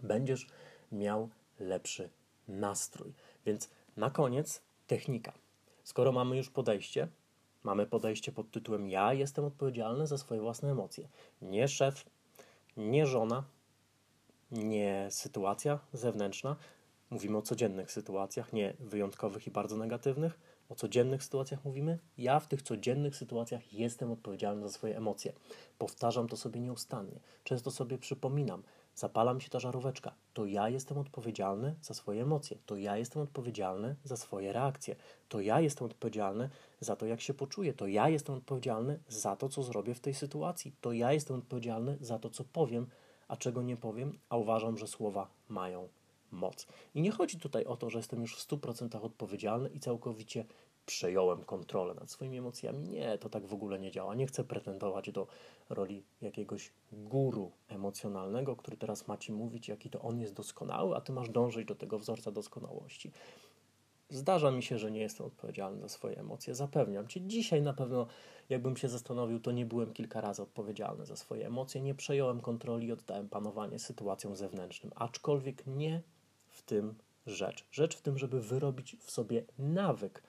będziesz 0.04 0.48
miał 0.92 1.30
lepszy 1.60 2.10
nastrój. 2.48 3.14
Więc 3.46 3.70
na 3.98 4.10
koniec 4.10 4.62
technika. 4.88 5.34
Skoro 5.84 6.12
mamy 6.12 6.38
już 6.38 6.50
podejście, 6.50 7.08
mamy 7.64 7.86
podejście 7.86 8.32
pod 8.32 8.52
tytułem 8.52 8.90
Ja 8.90 9.14
jestem 9.14 9.46
odpowiedzialny 9.46 10.08
za 10.08 10.18
swoje 10.18 10.42
własne 10.42 10.72
emocje. 10.72 11.08
Nie 11.42 11.68
szef, 11.68 12.06
nie 12.78 13.06
żona, 13.06 13.44
nie 14.52 15.08
sytuacja 15.12 15.80
zewnętrzna. 15.94 16.56
Mówimy 17.10 17.38
o 17.38 17.42
codziennych 17.42 17.92
sytuacjach, 17.92 18.54
nie 18.54 18.74
wyjątkowych 18.80 19.48
i 19.48 19.52
bardzo 19.52 19.78
negatywnych. 19.78 20.40
O 20.70 20.76
codziennych 20.76 21.24
sytuacjach 21.24 21.66
mówimy. 21.66 22.00
Ja 22.18 22.40
w 22.40 22.48
tych 22.48 22.62
codziennych 22.62 23.16
sytuacjach 23.16 23.74
jestem 23.74 24.12
odpowiedzialny 24.12 24.68
za 24.68 24.74
swoje 24.74 24.98
emocje. 24.98 25.34
Powtarzam 25.78 26.28
to 26.28 26.38
sobie 26.38 26.62
nieustannie. 26.62 27.20
Często 27.44 27.72
sobie 27.72 27.98
przypominam, 27.98 28.64
zapala 28.96 29.34
mi 29.34 29.42
się 29.42 29.50
ta 29.50 29.60
żaróweczka, 29.60 30.16
to 30.34 30.46
ja 30.46 30.70
jestem 30.70 30.98
odpowiedzialny 30.98 31.76
za 31.82 31.94
swoje 31.94 32.22
emocje, 32.22 32.58
to 32.66 32.76
ja 32.76 32.98
jestem 32.98 33.22
odpowiedzialny 33.22 33.96
za 34.04 34.18
swoje 34.18 34.54
reakcje, 34.54 34.96
to 35.30 35.42
ja 35.42 35.60
jestem 35.60 35.86
odpowiedzialny 35.88 36.50
za 36.80 36.96
to, 36.96 37.06
jak 37.06 37.22
się 37.22 37.34
poczuję, 37.34 37.74
to 37.74 37.88
ja 37.88 38.10
jestem 38.10 38.36
odpowiedzialny 38.36 39.00
za 39.08 39.36
to, 39.36 39.50
co 39.50 39.64
zrobię 39.64 39.94
w 39.94 40.00
tej 40.00 40.14
sytuacji, 40.14 40.76
to 40.82 40.94
ja 40.94 41.14
jestem 41.14 41.38
odpowiedzialny 41.38 41.98
za 42.02 42.20
to, 42.20 42.30
co 42.30 42.44
powiem, 42.44 42.88
a 43.28 43.38
czego 43.38 43.62
nie 43.62 43.78
powiem, 43.78 44.20
a 44.30 44.38
uważam, 44.38 44.78
że 44.78 44.88
słowa 44.88 45.28
mają 45.50 45.88
moc. 46.32 46.68
I 46.96 47.02
nie 47.02 47.12
chodzi 47.12 47.40
tutaj 47.40 47.66
o 47.66 47.78
to, 47.78 47.90
że 47.90 48.00
jestem 48.00 48.22
już 48.22 48.38
w 48.38 48.48
100% 48.48 49.04
odpowiedzialny 49.04 49.70
i 49.70 49.80
całkowicie 49.80 50.46
przejąłem 50.88 51.44
kontrolę 51.44 51.94
nad 51.94 52.12
swoimi 52.12 52.38
emocjami. 52.38 52.84
Nie, 52.84 53.18
to 53.18 53.30
tak 53.30 53.46
w 53.46 53.54
ogóle 53.54 53.80
nie 53.80 53.92
działa. 53.92 54.16
Nie 54.16 54.28
chcę 54.28 54.44
pretendować 54.44 55.12
do 55.12 55.28
roli 55.70 56.04
jakiegoś 56.22 56.72
guru 56.92 57.52
emocjonalnego, 57.68 58.56
który 58.56 58.78
teraz 58.78 59.08
ma 59.08 59.18
ci 59.18 59.32
mówić, 59.32 59.68
jaki 59.68 59.90
to 59.90 60.02
on 60.02 60.20
jest 60.20 60.34
doskonały, 60.34 60.96
a 60.96 61.02
ty 61.02 61.12
masz 61.12 61.30
dążyć 61.30 61.68
do 61.68 61.76
tego 61.76 62.00
wzorca 62.00 62.32
doskonałości. 62.32 63.12
Zdarza 64.10 64.52
mi 64.52 64.64
się, 64.64 64.78
że 64.78 64.92
nie 64.92 65.00
jestem 65.00 65.26
odpowiedzialny 65.26 65.82
za 65.82 65.90
swoje 65.90 66.20
emocje. 66.20 66.56
Zapewniam 66.56 67.08
cię. 67.08 67.22
Dzisiaj 67.22 67.62
na 67.62 67.74
pewno, 67.74 68.08
jakbym 68.50 68.78
się 68.78 68.90
zastanowił, 68.90 69.40
to 69.40 69.52
nie 69.52 69.66
byłem 69.66 69.94
kilka 69.94 70.22
razy 70.22 70.42
odpowiedzialny 70.42 71.06
za 71.06 71.16
swoje 71.16 71.48
emocje. 71.48 71.82
Nie 71.82 71.96
przejąłem 71.96 72.42
kontroli 72.42 72.88
i 72.88 72.92
oddałem 72.92 73.30
panowanie 73.30 73.80
sytuacjom 73.80 74.36
zewnętrznym. 74.36 74.92
Aczkolwiek 74.96 75.68
nie 75.68 76.02
tym 76.68 76.96
rzecz. 77.26 77.66
Rzecz 77.72 77.98
w 77.98 78.02
tym, 78.02 78.18
żeby 78.18 78.42
wyrobić 78.42 78.96
w 79.00 79.12
sobie 79.12 79.44
nawyk 79.60 80.24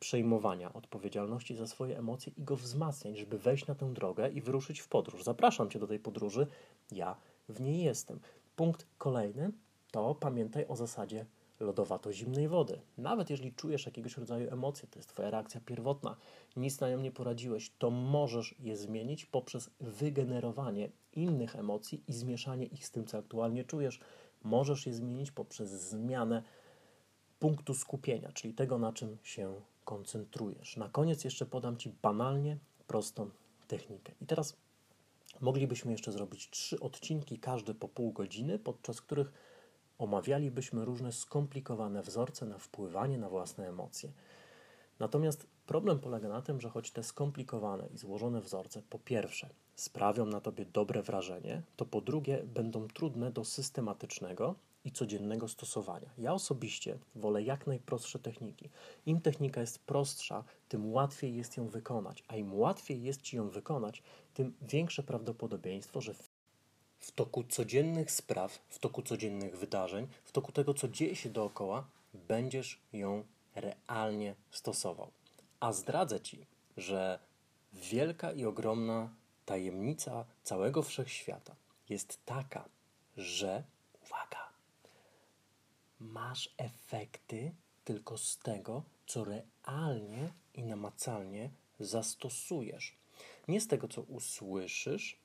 przejmowania 0.00 0.72
odpowiedzialności 0.72 1.54
za 1.54 1.66
swoje 1.66 1.98
emocje 1.98 2.32
i 2.36 2.42
go 2.42 2.56
wzmacniać, 2.56 3.16
żeby 3.16 3.38
wejść 3.38 3.66
na 3.66 3.74
tę 3.74 3.92
drogę 3.92 4.30
i 4.30 4.40
wyruszyć 4.40 4.80
w 4.80 4.88
podróż. 4.88 5.24
Zapraszam 5.24 5.70
Cię 5.70 5.78
do 5.78 5.86
tej 5.86 5.98
podróży, 5.98 6.46
ja 6.92 7.16
w 7.48 7.60
niej 7.60 7.84
jestem. 7.84 8.20
Punkt 8.56 8.86
kolejny 8.98 9.52
to 9.90 10.14
pamiętaj 10.14 10.66
o 10.68 10.76
zasadzie 10.76 11.26
lodowato-zimnej 11.60 12.48
wody. 12.48 12.80
Nawet 12.98 13.30
jeżeli 13.30 13.52
czujesz 13.52 13.86
jakiegoś 13.86 14.16
rodzaju 14.16 14.52
emocje, 14.52 14.88
to 14.88 14.98
jest 14.98 15.08
Twoja 15.08 15.30
reakcja 15.30 15.60
pierwotna, 15.60 16.16
nic 16.56 16.80
na 16.80 16.90
nią 16.90 16.98
nie 16.98 17.12
poradziłeś, 17.12 17.72
to 17.78 17.90
możesz 17.90 18.54
je 18.58 18.76
zmienić 18.76 19.26
poprzez 19.26 19.70
wygenerowanie 19.80 20.90
innych 21.12 21.56
emocji 21.56 22.02
i 22.08 22.12
zmieszanie 22.12 22.66
ich 22.66 22.86
z 22.86 22.90
tym, 22.90 23.06
co 23.06 23.18
aktualnie 23.18 23.64
czujesz. 23.64 24.00
Możesz 24.46 24.86
je 24.86 24.94
zmienić 24.94 25.30
poprzez 25.30 25.70
zmianę 25.70 26.42
punktu 27.38 27.74
skupienia, 27.74 28.32
czyli 28.32 28.54
tego, 28.54 28.78
na 28.78 28.92
czym 28.92 29.18
się 29.22 29.60
koncentrujesz. 29.84 30.76
Na 30.76 30.88
koniec 30.88 31.24
jeszcze 31.24 31.46
podam 31.46 31.76
Ci 31.76 31.90
banalnie 32.02 32.58
prostą 32.86 33.30
technikę. 33.68 34.12
I 34.20 34.26
teraz 34.26 34.56
moglibyśmy 35.40 35.92
jeszcze 35.92 36.12
zrobić 36.12 36.50
trzy 36.50 36.80
odcinki, 36.80 37.38
każdy 37.38 37.74
po 37.74 37.88
pół 37.88 38.12
godziny, 38.12 38.58
podczas 38.58 39.00
których 39.00 39.32
omawialibyśmy 39.98 40.84
różne 40.84 41.12
skomplikowane 41.12 42.02
wzorce 42.02 42.46
na 42.46 42.58
wpływanie 42.58 43.18
na 43.18 43.28
własne 43.28 43.68
emocje. 43.68 44.12
Natomiast 44.98 45.46
problem 45.66 45.98
polega 45.98 46.28
na 46.28 46.42
tym, 46.42 46.60
że 46.60 46.70
choć 46.70 46.90
te 46.90 47.02
skomplikowane 47.02 47.88
i 47.94 47.98
złożone 47.98 48.40
wzorce, 48.40 48.82
po 48.90 48.98
pierwsze, 48.98 49.48
sprawią 49.76 50.26
na 50.26 50.40
tobie 50.40 50.64
dobre 50.64 51.02
wrażenie, 51.02 51.62
to 51.76 51.84
po 51.84 52.00
drugie, 52.00 52.42
będą 52.54 52.88
trudne 52.88 53.30
do 53.30 53.44
systematycznego 53.44 54.54
i 54.84 54.92
codziennego 54.92 55.48
stosowania. 55.48 56.10
Ja 56.18 56.32
osobiście 56.32 56.98
wolę 57.14 57.42
jak 57.42 57.66
najprostsze 57.66 58.18
techniki. 58.18 58.70
Im 59.06 59.20
technika 59.20 59.60
jest 59.60 59.78
prostsza, 59.78 60.44
tym 60.68 60.92
łatwiej 60.92 61.36
jest 61.36 61.56
ją 61.56 61.68
wykonać, 61.68 62.24
a 62.28 62.36
im 62.36 62.54
łatwiej 62.54 63.02
jest 63.02 63.22
ci 63.22 63.36
ją 63.36 63.48
wykonać, 63.48 64.02
tym 64.34 64.54
większe 64.62 65.02
prawdopodobieństwo, 65.02 66.00
że 66.00 66.14
w 66.98 67.12
toku 67.12 67.44
codziennych 67.44 68.10
spraw, 68.10 68.58
w 68.68 68.78
toku 68.78 69.02
codziennych 69.02 69.58
wydarzeń, 69.58 70.06
w 70.24 70.32
toku 70.32 70.52
tego, 70.52 70.74
co 70.74 70.88
dzieje 70.88 71.16
się 71.16 71.30
dookoła, 71.30 71.86
będziesz 72.14 72.80
ją 72.92 73.24
realnie 73.54 74.34
stosował. 74.50 75.10
A 75.60 75.72
zdradzę 75.72 76.20
ci, 76.20 76.46
że 76.76 77.18
wielka 77.72 78.32
i 78.32 78.44
ogromna 78.44 79.10
tajemnica 79.46 80.24
całego 80.42 80.82
wszechświata 80.82 81.56
jest 81.88 82.24
taka, 82.24 82.68
że 83.16 83.64
uwaga, 84.02 84.48
masz 86.00 86.54
efekty 86.56 87.52
tylko 87.84 88.18
z 88.18 88.38
tego, 88.38 88.82
co 89.06 89.24
realnie 89.24 90.32
i 90.54 90.62
namacalnie 90.62 91.50
zastosujesz. 91.80 92.96
Nie 93.48 93.60
z 93.60 93.68
tego, 93.68 93.88
co 93.88 94.02
usłyszysz, 94.02 95.18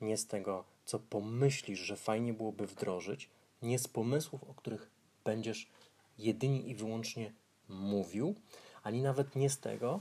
nie 0.00 0.16
z 0.16 0.26
tego, 0.26 0.64
co 0.84 0.98
pomyślisz, 0.98 1.80
że 1.80 1.96
fajnie 1.96 2.34
byłoby 2.34 2.66
wdrożyć, 2.66 3.28
nie 3.62 3.78
z 3.78 3.88
pomysłów, 3.88 4.44
o 4.44 4.54
których 4.54 4.90
będziesz 5.24 5.70
jedynie 6.18 6.60
i 6.60 6.74
wyłącznie 6.74 7.32
mówił, 7.68 8.34
ani 8.82 9.02
nawet 9.02 9.36
nie 9.36 9.50
z 9.50 9.58
tego, 9.58 10.00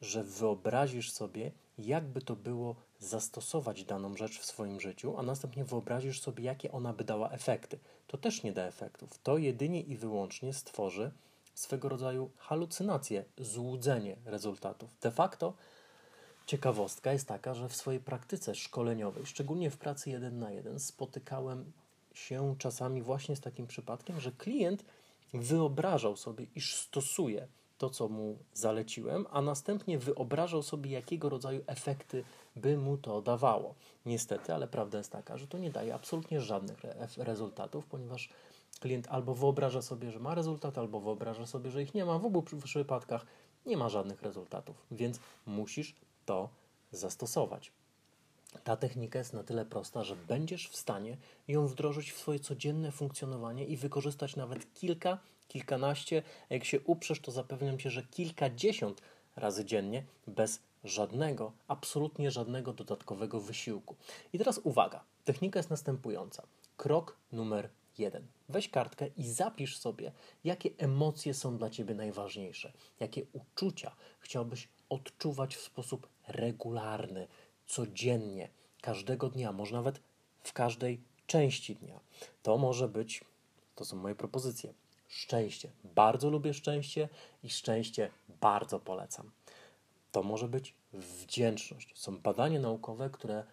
że 0.00 0.24
wyobrazisz 0.24 1.12
sobie, 1.12 1.52
jakby 1.78 2.22
to 2.22 2.36
było 2.36 2.76
zastosować 2.98 3.84
daną 3.84 4.16
rzecz 4.16 4.38
w 4.38 4.46
swoim 4.46 4.80
życiu, 4.80 5.18
a 5.18 5.22
następnie 5.22 5.64
wyobrazisz 5.64 6.20
sobie, 6.20 6.44
jakie 6.44 6.72
ona 6.72 6.92
by 6.92 7.04
dała 7.04 7.30
efekty. 7.30 7.78
To 8.06 8.18
też 8.18 8.42
nie 8.42 8.52
da 8.52 8.62
efektów. 8.62 9.18
To 9.22 9.38
jedynie 9.38 9.80
i 9.80 9.96
wyłącznie 9.96 10.52
stworzy 10.52 11.10
swego 11.54 11.88
rodzaju 11.88 12.30
halucynację, 12.36 13.24
złudzenie 13.38 14.16
rezultatów. 14.24 14.90
De 15.00 15.10
facto 15.10 15.54
ciekawostka 16.46 17.12
jest 17.12 17.28
taka, 17.28 17.54
że 17.54 17.68
w 17.68 17.76
swojej 17.76 18.00
praktyce 18.00 18.54
szkoleniowej, 18.54 19.26
szczególnie 19.26 19.70
w 19.70 19.76
pracy 19.76 20.10
jeden 20.10 20.38
na 20.38 20.50
jeden, 20.50 20.80
spotykałem 20.80 21.72
się 22.14 22.54
czasami 22.58 23.02
właśnie 23.02 23.36
z 23.36 23.40
takim 23.40 23.66
przypadkiem, 23.66 24.20
że 24.20 24.32
klient 24.32 24.84
wyobrażał 25.34 26.16
sobie, 26.16 26.46
iż 26.54 26.76
stosuje 26.76 27.48
to, 27.78 27.90
co 27.90 28.08
mu 28.08 28.38
zaleciłem, 28.54 29.26
a 29.30 29.42
następnie 29.42 29.98
wyobrażał 29.98 30.62
sobie, 30.62 30.90
jakiego 30.90 31.28
rodzaju 31.28 31.62
efekty 31.66 32.24
by 32.56 32.76
mu 32.76 32.96
to 32.96 33.22
dawało. 33.22 33.74
Niestety, 34.06 34.54
ale 34.54 34.68
prawda 34.68 34.98
jest 34.98 35.12
taka, 35.12 35.38
że 35.38 35.46
to 35.46 35.58
nie 35.58 35.70
daje 35.70 35.94
absolutnie 35.94 36.40
żadnych 36.40 36.84
re 36.84 37.08
rezultatów, 37.16 37.86
ponieważ 37.86 38.28
klient 38.80 39.08
albo 39.10 39.34
wyobraża 39.34 39.82
sobie, 39.82 40.10
że 40.10 40.18
ma 40.18 40.34
rezultat, 40.34 40.78
albo 40.78 41.00
wyobraża 41.00 41.46
sobie, 41.46 41.70
że 41.70 41.82
ich 41.82 41.94
nie 41.94 42.04
ma. 42.04 42.18
W 42.18 42.26
obu 42.26 42.42
przypadkach 42.42 43.26
nie 43.66 43.76
ma 43.76 43.88
żadnych 43.88 44.22
rezultatów, 44.22 44.76
więc 44.90 45.20
musisz 45.46 45.94
to 46.26 46.48
zastosować. 46.92 47.72
Ta 48.64 48.76
technika 48.76 49.18
jest 49.18 49.32
na 49.32 49.42
tyle 49.42 49.64
prosta, 49.64 50.04
że 50.04 50.16
będziesz 50.16 50.68
w 50.68 50.76
stanie 50.76 51.16
ją 51.48 51.66
wdrożyć 51.66 52.12
w 52.12 52.18
swoje 52.18 52.40
codzienne 52.40 52.92
funkcjonowanie 52.92 53.64
i 53.64 53.76
wykorzystać 53.76 54.36
nawet 54.36 54.74
kilka, 54.74 55.18
kilkanaście, 55.48 56.22
a 56.50 56.54
jak 56.54 56.64
się 56.64 56.80
uprzesz, 56.80 57.20
to 57.20 57.32
zapewniam 57.32 57.78
cię, 57.78 57.90
że 57.90 58.02
kilkadziesiąt 58.02 59.02
razy 59.36 59.64
dziennie 59.64 60.04
bez 60.26 60.60
żadnego, 60.84 61.52
absolutnie 61.68 62.30
żadnego 62.30 62.72
dodatkowego 62.72 63.40
wysiłku. 63.40 63.96
I 64.32 64.38
teraz 64.38 64.60
uwaga, 64.64 65.04
technika 65.24 65.58
jest 65.58 65.70
następująca. 65.70 66.46
Krok 66.76 67.16
numer 67.32 67.68
jeden. 67.98 68.26
Weź 68.48 68.68
kartkę 68.68 69.06
i 69.16 69.30
zapisz 69.30 69.78
sobie, 69.78 70.12
jakie 70.44 70.70
emocje 70.78 71.34
są 71.34 71.58
dla 71.58 71.70
ciebie 71.70 71.94
najważniejsze, 71.94 72.72
jakie 73.00 73.26
uczucia 73.32 73.96
chciałbyś 74.20 74.68
odczuwać 74.88 75.56
w 75.56 75.60
sposób 75.60 76.08
regularny, 76.28 77.28
codziennie, 77.66 78.48
każdego 78.80 79.28
dnia, 79.28 79.52
może 79.52 79.74
nawet 79.74 80.00
w 80.42 80.52
każdej 80.52 81.00
części 81.26 81.76
dnia. 81.76 82.00
To 82.42 82.58
może 82.58 82.88
być, 82.88 83.24
to 83.74 83.84
są 83.84 83.96
moje 83.96 84.14
propozycje, 84.14 84.74
szczęście. 85.08 85.70
Bardzo 85.84 86.30
lubię 86.30 86.54
szczęście 86.54 87.08
i 87.42 87.50
szczęście 87.50 88.10
bardzo 88.40 88.80
polecam. 88.80 89.30
To 90.16 90.22
może 90.22 90.48
być 90.48 90.74
wdzięczność. 90.92 91.98
Są 91.98 92.18
badania 92.18 92.60
naukowe, 92.60 93.10
które 93.10 93.44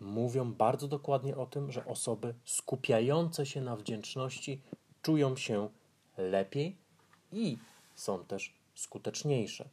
mówią 0.00 0.52
bardzo 0.52 0.88
dokładnie 0.88 1.36
o 1.36 1.46
tym, 1.46 1.72
że 1.72 1.86
osoby 1.86 2.34
skupiające 2.44 3.46
się 3.46 3.60
na 3.60 3.76
wdzięczności 3.76 4.62
czują 5.02 5.36
się 5.36 5.68
lepiej 6.16 6.76
i 7.32 7.58
są 7.94 8.24
też 8.24 8.54
skuteczniejsze. 8.74 9.68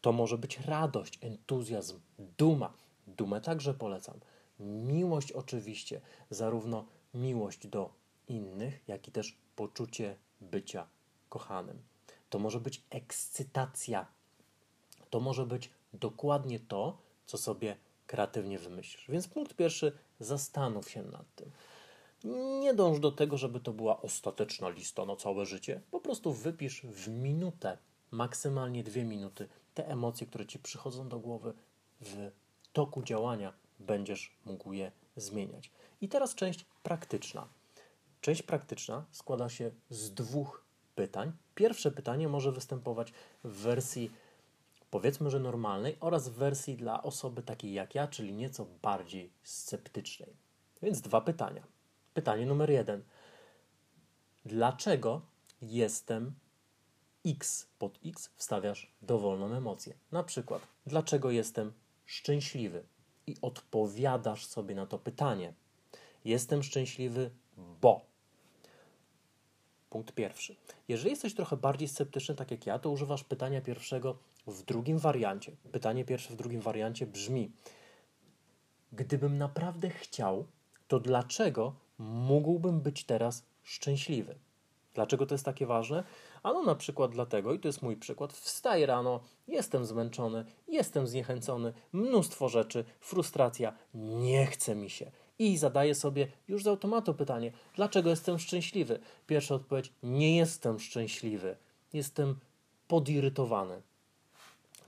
To 0.00 0.12
może 0.12 0.38
być 0.38 0.60
radość, 0.60 1.18
entuzjazm, 1.22 2.00
duma. 2.38 2.72
Dumę 3.06 3.40
także 3.40 3.74
polecam. 3.74 4.20
Miłość 4.60 5.32
oczywiście, 5.32 6.00
zarówno 6.30 6.86
miłość 7.14 7.66
do 7.66 7.90
innych, 8.28 8.88
jak 8.88 9.08
i 9.08 9.12
też 9.12 9.38
poczucie 9.56 10.16
bycia 10.40 10.86
kochanym. 11.28 11.82
To 12.30 12.38
może 12.38 12.60
być 12.60 12.82
ekscytacja. 12.90 14.15
To 15.10 15.20
może 15.20 15.46
być 15.46 15.70
dokładnie 15.92 16.60
to, 16.60 16.98
co 17.26 17.38
sobie 17.38 17.76
kreatywnie 18.06 18.58
wymyślisz. 18.58 19.04
Więc 19.08 19.28
punkt 19.28 19.54
pierwszy, 19.54 19.92
zastanów 20.20 20.90
się 20.90 21.02
nad 21.02 21.34
tym. 21.34 21.50
Nie 22.60 22.74
dąż 22.74 23.00
do 23.00 23.12
tego, 23.12 23.36
żeby 23.36 23.60
to 23.60 23.72
była 23.72 24.02
ostateczna 24.02 24.68
lista 24.68 25.04
na 25.04 25.16
całe 25.16 25.46
życie. 25.46 25.80
Po 25.90 26.00
prostu 26.00 26.32
wypisz 26.32 26.82
w 26.82 27.08
minutę, 27.08 27.78
maksymalnie 28.10 28.84
dwie 28.84 29.04
minuty, 29.04 29.48
te 29.74 29.88
emocje, 29.88 30.26
które 30.26 30.46
ci 30.46 30.58
przychodzą 30.58 31.08
do 31.08 31.18
głowy 31.18 31.52
w 32.00 32.30
toku 32.72 33.02
działania 33.02 33.52
będziesz 33.78 34.36
mógł 34.44 34.72
je 34.72 34.92
zmieniać. 35.16 35.70
I 36.00 36.08
teraz 36.08 36.34
część 36.34 36.64
praktyczna. 36.82 37.48
Część 38.20 38.42
praktyczna 38.42 39.04
składa 39.10 39.48
się 39.48 39.70
z 39.90 40.14
dwóch 40.14 40.64
pytań. 40.94 41.32
Pierwsze 41.54 41.90
pytanie 41.90 42.28
może 42.28 42.52
występować 42.52 43.12
w 43.44 43.48
wersji 43.48 44.10
powiedzmy, 44.96 45.30
że 45.30 45.40
normalnej 45.40 45.96
oraz 46.00 46.28
w 46.28 46.32
wersji 46.32 46.76
dla 46.76 47.02
osoby 47.02 47.42
takiej 47.42 47.72
jak 47.72 47.94
ja, 47.94 48.08
czyli 48.08 48.32
nieco 48.32 48.66
bardziej 48.82 49.32
sceptycznej. 49.42 50.36
Więc 50.82 51.00
dwa 51.00 51.20
pytania. 51.20 51.62
Pytanie 52.14 52.46
numer 52.46 52.70
jeden. 52.70 53.02
Dlaczego 54.44 55.20
jestem 55.62 56.34
X 57.26 57.68
pod 57.78 57.98
X 58.06 58.30
wstawiasz 58.36 58.92
dowolną 59.02 59.54
emocję? 59.54 59.94
Na 60.12 60.22
przykład, 60.22 60.62
dlaczego 60.86 61.30
jestem 61.30 61.72
szczęśliwy? 62.06 62.84
I 63.26 63.36
odpowiadasz 63.42 64.46
sobie 64.46 64.74
na 64.74 64.86
to 64.86 64.98
pytanie. 64.98 65.54
Jestem 66.24 66.62
szczęśliwy, 66.62 67.30
bo. 67.80 68.06
Punkt 69.96 70.12
pierwszy. 70.12 70.56
Jeżeli 70.88 71.10
jesteś 71.10 71.34
trochę 71.34 71.56
bardziej 71.56 71.88
sceptyczny, 71.88 72.34
tak 72.34 72.50
jak 72.50 72.66
ja, 72.66 72.78
to 72.78 72.90
używasz 72.90 73.24
pytania 73.24 73.60
pierwszego 73.60 74.16
w 74.46 74.62
drugim 74.62 74.98
wariancie. 74.98 75.52
Pytanie 75.72 76.04
pierwsze 76.04 76.34
w 76.34 76.36
drugim 76.36 76.60
wariancie 76.60 77.06
brzmi: 77.06 77.50
Gdybym 78.92 79.38
naprawdę 79.38 79.90
chciał, 79.90 80.46
to 80.88 81.00
dlaczego 81.00 81.74
mógłbym 81.98 82.80
być 82.80 83.04
teraz 83.04 83.44
szczęśliwy? 83.62 84.34
Dlaczego 84.94 85.26
to 85.26 85.34
jest 85.34 85.44
takie 85.44 85.66
ważne? 85.66 86.04
Ano 86.42 86.62
na 86.62 86.74
przykład 86.74 87.10
dlatego, 87.10 87.54
i 87.54 87.58
to 87.58 87.68
jest 87.68 87.82
mój 87.82 87.96
przykład, 87.96 88.32
wstaję 88.32 88.86
rano, 88.86 89.20
jestem 89.48 89.84
zmęczony, 89.84 90.44
jestem 90.68 91.06
zniechęcony, 91.06 91.72
mnóstwo 91.92 92.48
rzeczy, 92.48 92.84
frustracja, 93.00 93.72
nie 93.94 94.46
chce 94.46 94.74
mi 94.74 94.90
się. 94.90 95.10
I 95.38 95.58
zadaję 95.58 95.94
sobie 95.94 96.28
już 96.48 96.62
z 96.62 96.66
automatu 96.66 97.14
pytanie, 97.14 97.52
dlaczego 97.74 98.10
jestem 98.10 98.38
szczęśliwy? 98.38 99.00
Pierwsza 99.26 99.54
odpowiedź, 99.54 99.92
nie 100.02 100.36
jestem 100.36 100.80
szczęśliwy, 100.80 101.56
jestem 101.92 102.38
podirytowany. 102.88 103.82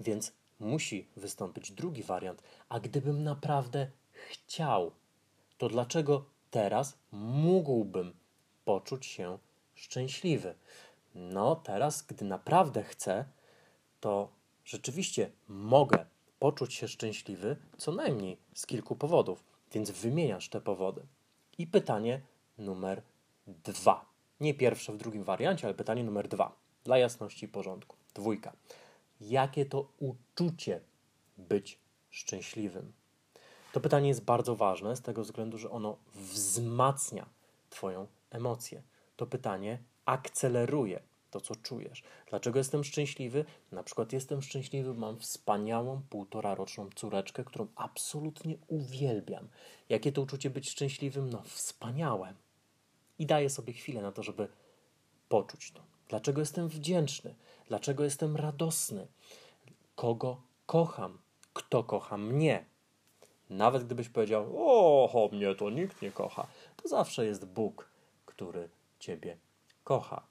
Więc 0.01 0.33
musi 0.61 1.07
wystąpić 1.17 1.73
drugi 1.73 2.03
wariant. 2.03 2.43
A 2.69 2.81
gdybym 2.81 3.23
naprawdę 3.23 3.91
chciał, 4.31 4.93
to 5.59 5.69
dlaczego 5.69 6.25
teraz 6.51 6.99
mógłbym 7.13 8.13
poczuć 8.65 9.07
się 9.07 9.39
szczęśliwy? 9.75 10.55
No, 11.15 11.57
teraz, 11.57 12.03
gdy 12.03 12.25
naprawdę 12.25 12.83
chcę, 12.83 13.25
to 14.01 14.29
rzeczywiście 14.65 15.31
mogę 15.49 16.07
poczuć 16.39 16.75
się 16.75 16.89
szczęśliwy 16.89 17.57
co 17.79 17.93
najmniej 17.93 18.39
z 18.55 18.67
kilku 18.67 18.97
powodów, 18.97 19.45
więc 19.73 19.91
wymieniasz 19.91 20.49
te 20.49 20.61
powody. 20.61 21.03
I 21.59 21.67
pytanie 21.67 22.21
numer 22.59 23.03
dwa. 23.47 24.05
Nie 24.41 24.55
pierwsze 24.55 24.93
w 24.93 24.97
drugim 24.97 25.25
wariancie, 25.25 25.67
ale 25.67 25.75
pytanie 25.75 26.05
numer 26.05 26.29
dwa. 26.29 26.57
Dla 26.85 26.99
jasności 26.99 27.47
i 27.47 27.49
porządku. 27.49 27.97
Dwójka. 28.15 28.53
Jakie 29.21 29.67
to 29.67 29.89
uczucie 29.99 30.81
być 31.39 31.79
szczęśliwym? 32.11 32.93
To 33.73 33.81
pytanie 33.81 34.09
jest 34.09 34.25
bardzo 34.25 34.57
ważne 34.57 34.97
z 34.97 35.03
tego 35.03 35.23
względu, 35.23 35.59
że 35.59 35.71
ono 35.71 35.97
wzmacnia 36.15 37.27
Twoją 37.71 38.07
emocję. 38.31 38.83
To 39.17 39.27
pytanie 39.27 39.79
akceleruje 40.05 41.01
to, 41.31 41.41
co 41.41 41.57
czujesz. 41.57 42.03
Dlaczego 42.31 42.59
jestem 42.59 42.85
szczęśliwy? 42.85 43.45
Na 43.73 43.83
przykład 43.83 44.13
jestem 44.13 44.43
szczęśliwy, 44.43 44.95
mam 44.95 45.19
wspaniałą 45.19 46.03
półtora 46.11 46.55
roczną 46.55 46.91
córeczkę, 46.95 47.45
którą 47.45 47.67
absolutnie 47.77 48.57
uwielbiam. 48.69 49.49
Jakie 49.89 50.13
to 50.13 50.23
uczucie 50.23 50.51
być 50.51 50.71
szczęśliwym? 50.71 51.31
No 51.31 51.43
wspaniałe. 51.43 52.35
I 53.19 53.27
daję 53.27 53.51
sobie 53.51 53.73
chwilę 53.73 54.03
na 54.03 54.13
to, 54.13 54.23
żeby 54.23 54.49
poczuć 55.29 55.71
to. 55.71 55.81
Dlaczego 56.09 56.41
jestem 56.41 56.69
wdzięczny? 56.69 57.35
Dlaczego 57.69 58.05
jestem 58.05 58.37
radosny? 58.37 59.07
Kogo 59.95 60.41
kocham? 60.67 61.19
Kto 61.53 61.85
kocha 61.85 62.17
mnie? 62.17 62.65
Nawet 63.51 63.85
gdybyś 63.85 64.09
powiedział, 64.09 64.55
o, 64.57 65.29
mnie 65.33 65.55
to 65.55 65.71
nikt 65.71 66.03
nie 66.03 66.11
kocha, 66.11 66.47
to 66.77 66.89
zawsze 66.89 67.27
jest 67.27 67.47
Bóg, 67.47 67.91
który 68.27 68.69
Ciebie 68.99 69.39
kocha. 69.85 70.27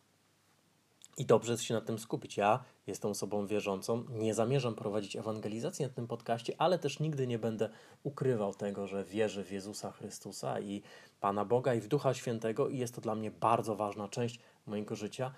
I 1.17 1.25
dobrze 1.25 1.51
jest 1.51 1.63
się 1.63 1.73
na 1.73 1.82
tym 1.82 1.99
skupić. 1.99 2.38
Ja 2.38 2.63
jestem 2.88 3.12
osobą 3.12 3.47
wierzącą, 3.47 4.06
nie 4.10 4.34
zamierzam 4.34 4.75
prowadzić 4.75 5.15
ewangelizacji 5.15 5.86
na 5.86 5.91
tym 5.91 6.08
podcaście, 6.08 6.53
ale 6.58 6.80
też 6.80 6.99
nigdy 6.99 7.27
nie 7.27 7.39
będę 7.39 7.69
ukrywał 8.03 8.53
tego, 8.53 8.88
że 8.88 9.03
wierzę 9.03 9.43
w 9.43 9.51
Jezusa 9.51 9.91
Chrystusa 9.91 10.60
i 10.60 10.82
Pana 11.19 11.45
Boga 11.45 11.73
i 11.73 11.82
w 11.82 11.88
Ducha 11.88 12.13
Świętego 12.13 12.69
i 12.69 12.77
jest 12.77 12.95
to 12.95 13.01
dla 13.01 13.15
mnie 13.15 13.32
bardzo 13.32 13.75
ważna 13.75 14.08
część 14.08 14.39
mojego 14.65 14.95
życia. 14.95 15.34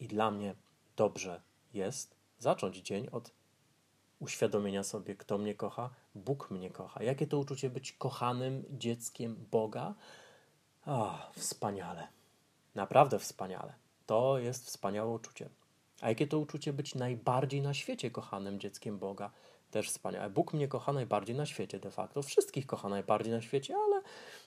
I 0.00 0.08
dla 0.08 0.30
mnie 0.30 0.54
dobrze 0.96 1.42
jest 1.74 2.16
zacząć 2.38 2.76
dzień 2.76 3.08
od 3.12 3.30
uświadomienia 4.18 4.82
sobie, 4.82 5.16
kto 5.16 5.38
mnie 5.38 5.54
kocha, 5.54 5.90
Bóg 6.14 6.50
mnie 6.50 6.70
kocha. 6.70 7.02
Jakie 7.02 7.26
to 7.26 7.38
uczucie 7.38 7.70
być 7.70 7.92
kochanym 7.92 8.64
dzieckiem 8.70 9.46
Boga? 9.50 9.94
Ah, 10.86 11.30
wspaniale. 11.36 12.08
Naprawdę 12.74 13.18
wspaniale. 13.18 13.74
To 14.10 14.38
jest 14.38 14.66
wspaniałe 14.66 15.10
uczucie. 15.10 15.48
A 16.00 16.08
jakie 16.08 16.26
to 16.26 16.38
uczucie 16.38 16.72
być 16.72 16.94
najbardziej 16.94 17.62
na 17.62 17.74
świecie 17.74 18.10
kochanym 18.10 18.60
dzieckiem 18.60 18.98
Boga? 18.98 19.30
Też 19.70 19.88
wspaniałe. 19.88 20.30
Bóg 20.30 20.54
mnie 20.54 20.68
kocha 20.68 20.92
najbardziej 20.92 21.36
na 21.36 21.46
świecie 21.46 21.78
de 21.80 21.90
facto. 21.90 22.22
Wszystkich 22.22 22.66
kocha 22.66 22.88
najbardziej 22.88 23.32
na 23.32 23.40
świecie, 23.40 23.74
ale 23.76 24.02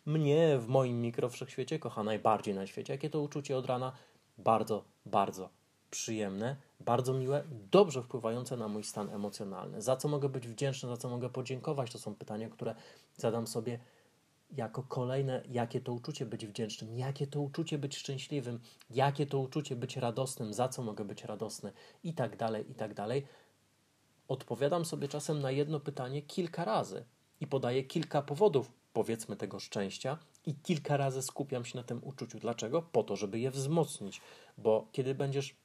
mnie 0.05 0.57
w 0.59 0.67
moim 0.67 1.01
mikrowszechświecie 1.01 1.79
kocha 1.79 2.03
najbardziej 2.03 2.53
na 2.53 2.67
świecie. 2.67 2.93
Jakie 2.93 3.09
to 3.09 3.21
uczucie 3.21 3.57
od 3.57 3.65
rana? 3.65 3.91
Bardzo, 4.37 4.83
bardzo 5.05 5.49
przyjemne, 5.91 6.55
bardzo 6.79 7.13
miłe, 7.13 7.43
dobrze 7.71 8.01
wpływające 8.01 8.57
na 8.57 8.67
mój 8.67 8.83
stan 8.83 9.09
emocjonalny. 9.09 9.81
Za 9.81 9.95
co 9.95 10.07
mogę 10.07 10.29
być 10.29 10.47
wdzięczny, 10.47 10.89
za 10.89 10.97
co 10.97 11.09
mogę 11.09 11.29
podziękować? 11.29 11.91
To 11.91 11.99
są 11.99 12.15
pytania, 12.15 12.49
które 12.49 12.75
zadam 13.17 13.47
sobie 13.47 13.79
jako 14.57 14.83
kolejne, 14.83 15.43
jakie 15.49 15.81
to 15.81 15.93
uczucie 15.93 16.25
być 16.25 16.47
wdzięcznym, 16.47 16.97
jakie 16.97 17.27
to 17.27 17.41
uczucie 17.41 17.77
być 17.77 17.97
szczęśliwym, 17.97 18.59
jakie 18.89 19.25
to 19.25 19.39
uczucie 19.39 19.75
być 19.75 19.97
radosnym, 19.97 20.53
za 20.53 20.67
co 20.67 20.81
mogę 20.81 21.05
być 21.05 21.23
radosny 21.23 21.71
i 22.03 22.13
tak 22.13 22.37
dalej, 22.37 22.71
i 22.71 22.75
tak 22.75 22.93
dalej. 22.93 23.27
Odpowiadam 24.27 24.85
sobie 24.85 25.07
czasem 25.07 25.39
na 25.39 25.51
jedno 25.51 25.79
pytanie 25.79 26.21
kilka 26.21 26.65
razy 26.65 27.05
i 27.41 27.47
podaję 27.47 27.83
kilka 27.83 28.21
powodów, 28.21 28.71
powiedzmy, 28.93 29.35
tego 29.35 29.59
szczęścia, 29.59 30.17
i 30.45 30.55
kilka 30.55 30.97
razy 30.97 31.21
skupiam 31.21 31.65
się 31.65 31.77
na 31.77 31.83
tym 31.83 32.03
uczuciu. 32.03 32.39
Dlaczego? 32.39 32.81
Po 32.81 33.03
to, 33.03 33.15
żeby 33.15 33.39
je 33.39 33.51
wzmocnić, 33.51 34.21
bo 34.57 34.87
kiedy 34.91 35.15
będziesz 35.15 35.55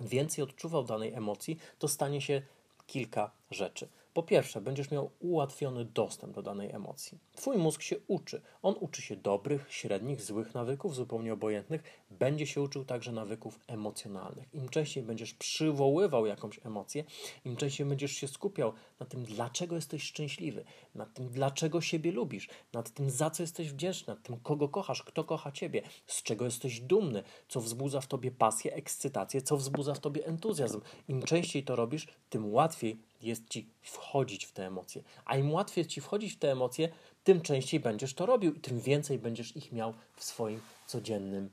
więcej 0.00 0.44
odczuwał 0.44 0.84
danej 0.84 1.14
emocji, 1.14 1.58
to 1.78 1.88
stanie 1.88 2.20
się 2.20 2.42
kilka 2.86 3.30
rzeczy. 3.50 3.88
Po 4.18 4.22
pierwsze, 4.22 4.60
będziesz 4.60 4.90
miał 4.90 5.10
ułatwiony 5.18 5.84
dostęp 5.84 6.34
do 6.34 6.42
danej 6.42 6.70
emocji. 6.70 7.18
Twój 7.36 7.56
mózg 7.56 7.82
się 7.82 7.96
uczy. 8.06 8.42
On 8.62 8.74
uczy 8.80 9.02
się 9.02 9.16
dobrych, 9.16 9.66
średnich, 9.72 10.22
złych 10.22 10.54
nawyków, 10.54 10.94
zupełnie 10.94 11.32
obojętnych. 11.32 11.82
Będzie 12.10 12.46
się 12.46 12.60
uczył 12.60 12.84
także 12.84 13.12
nawyków 13.12 13.58
emocjonalnych. 13.66 14.54
Im 14.54 14.68
częściej 14.68 15.02
będziesz 15.02 15.34
przywoływał 15.34 16.26
jakąś 16.26 16.60
emocję, 16.66 17.04
im 17.44 17.56
częściej 17.56 17.86
będziesz 17.86 18.12
się 18.12 18.28
skupiał 18.28 18.72
na 19.00 19.06
tym, 19.06 19.24
dlaczego 19.24 19.76
jesteś 19.76 20.02
szczęśliwy, 20.02 20.64
nad 20.94 21.14
tym, 21.14 21.28
dlaczego 21.28 21.80
siebie 21.80 22.12
lubisz, 22.12 22.48
nad 22.72 22.90
tym, 22.90 23.10
za 23.10 23.30
co 23.30 23.42
jesteś 23.42 23.72
wdzięczny, 23.72 24.14
nad 24.14 24.22
tym, 24.22 24.40
kogo 24.40 24.68
kochasz, 24.68 25.02
kto 25.02 25.24
kocha 25.24 25.52
ciebie, 25.52 25.82
z 26.06 26.22
czego 26.22 26.44
jesteś 26.44 26.80
dumny, 26.80 27.22
co 27.48 27.60
wzbudza 27.60 28.00
w 28.00 28.06
tobie 28.06 28.30
pasję, 28.30 28.74
ekscytację, 28.74 29.42
co 29.42 29.56
wzbudza 29.56 29.94
w 29.94 30.00
tobie 30.00 30.26
entuzjazm. 30.26 30.80
Im 31.08 31.22
częściej 31.22 31.64
to 31.64 31.76
robisz, 31.76 32.06
tym 32.30 32.52
łatwiej 32.52 33.07
jest 33.22 33.48
ci 33.48 33.66
wchodzić 33.82 34.46
w 34.46 34.52
te 34.52 34.66
emocje. 34.66 35.02
A 35.24 35.36
im 35.36 35.52
łatwiej 35.52 35.86
ci 35.86 36.00
wchodzić 36.00 36.32
w 36.32 36.38
te 36.38 36.52
emocje, 36.52 36.88
tym 37.24 37.40
częściej 37.40 37.80
będziesz 37.80 38.14
to 38.14 38.26
robił 38.26 38.54
i 38.54 38.60
tym 38.60 38.80
więcej 38.80 39.18
będziesz 39.18 39.56
ich 39.56 39.72
miał 39.72 39.94
w 40.16 40.24
swoim 40.24 40.60
codziennym 40.86 41.50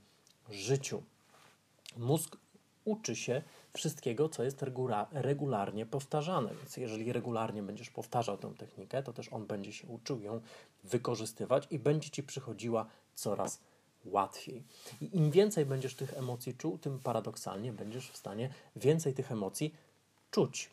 życiu. 0.50 1.04
Mózg 1.98 2.38
uczy 2.86 3.16
się 3.16 3.42
wszystkiego, 3.74 4.30
co 4.30 4.44
jest 4.44 4.66
regularnie 5.12 5.86
powtarzane. 5.86 6.56
Więc 6.56 6.78
jeżeli 6.78 7.14
regularnie 7.14 7.64
będziesz 7.64 7.90
powtarzał 7.90 8.38
tę 8.38 8.54
technikę, 8.58 9.04
to 9.04 9.14
też 9.14 9.34
on 9.34 9.46
będzie 9.46 9.74
się 9.74 9.88
uczył 9.88 10.22
ją 10.22 10.42
wykorzystywać 10.84 11.68
i 11.72 11.80
będzie 11.80 12.10
ci 12.10 12.24
przychodziła 12.24 12.86
coraz 13.16 13.60
łatwiej. 14.06 14.64
I 15.02 15.18
im 15.18 15.32
więcej 15.32 15.66
będziesz 15.66 15.96
tych 15.96 16.14
emocji 16.14 16.54
czuł, 16.54 16.78
tym 16.78 17.00
paradoksalnie 17.00 17.74
będziesz 17.74 18.12
w 18.12 18.18
stanie 18.18 18.50
więcej 18.76 19.14
tych 19.14 19.32
emocji 19.32 19.74
czuć. 20.32 20.70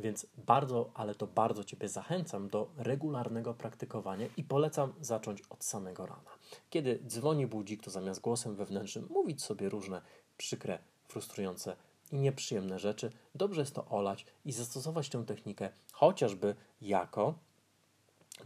Więc 0.00 0.26
bardzo, 0.46 0.90
ale 0.94 1.14
to 1.14 1.26
bardzo 1.26 1.64
Ciebie 1.64 1.88
zachęcam 1.88 2.48
do 2.48 2.70
regularnego 2.76 3.54
praktykowania 3.54 4.26
i 4.36 4.44
polecam 4.44 4.92
zacząć 5.00 5.42
od 5.50 5.64
samego 5.64 6.06
rana. 6.06 6.30
Kiedy 6.70 7.02
dzwoni 7.06 7.46
budzik, 7.46 7.82
to 7.82 7.90
zamiast 7.90 8.20
głosem 8.20 8.54
wewnętrznym 8.56 9.06
mówić 9.10 9.42
sobie 9.42 9.68
różne 9.68 10.02
przykre, 10.36 10.78
frustrujące 11.08 11.76
i 12.12 12.16
nieprzyjemne 12.16 12.78
rzeczy, 12.78 13.12
dobrze 13.34 13.60
jest 13.60 13.74
to 13.74 13.86
olać 13.86 14.26
i 14.44 14.52
zastosować 14.52 15.08
tę 15.08 15.24
technikę 15.24 15.70
chociażby 15.92 16.54
jako 16.82 17.34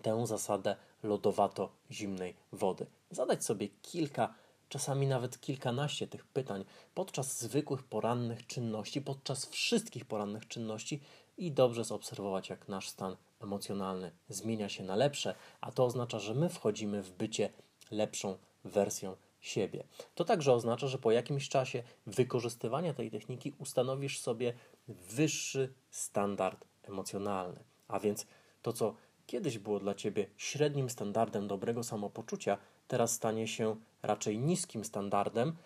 tę 0.03 0.27
zasadę 0.27 0.77
lodowato-zimnej 1.03 2.35
wody. 2.53 2.87
Zadać 3.11 3.45
sobie 3.45 3.69
kilka, 3.69 4.35
czasami 4.69 5.07
nawet 5.07 5.41
kilkanaście 5.41 6.07
tych 6.07 6.25
pytań 6.25 6.65
podczas 6.95 7.41
zwykłych 7.41 7.83
porannych 7.83 8.47
czynności, 8.47 9.01
podczas 9.01 9.47
wszystkich 9.47 10.05
porannych 10.05 10.49
czynności 10.49 11.01
i 11.37 11.53
dobrze 11.53 11.85
zaobserwować, 11.85 12.49
jak 12.49 12.69
nasz 12.69 12.89
stan 12.89 13.17
emocjonalny 13.41 14.13
zmienia 14.29 14.69
się 14.69 14.85
na 14.85 14.97
lepsze, 14.97 15.35
a 15.61 15.73
to 15.73 15.85
oznacza, 15.85 16.19
że 16.19 16.35
my 16.35 16.49
wchodzimy 16.49 17.03
w 17.03 17.13
bycie 17.13 17.51
lepszą 17.91 18.39
wersją 18.65 19.17
siebie. 19.41 19.85
To 20.15 20.25
także 20.25 20.53
oznacza, 20.53 20.87
że 20.87 20.99
po 20.99 21.11
jakimś 21.11 21.49
czasie 21.49 21.83
wykorzystywania 22.07 22.95
tej 22.95 23.11
techniki 23.11 23.53
ustanowisz 23.59 24.21
sobie 24.21 24.55
wyższy 24.89 25.75
standard 25.91 26.65
emocjonalny. 26.83 27.65
A 27.89 28.01
więc 28.01 28.27
to, 28.63 28.73
co 28.73 28.95
kiedyś 29.27 29.59
było 29.59 29.81
dla 29.81 29.95
ciebie 29.95 30.27
średnim 30.37 30.91
standardem 30.91 31.49
dobrego 31.49 31.83
samopoczucia, 31.83 32.59
teraz 32.89 33.13
stanie 33.13 33.49
się 33.49 33.77
raczej 34.03 34.39
niskim 34.39 34.85
standardem, 34.85 35.57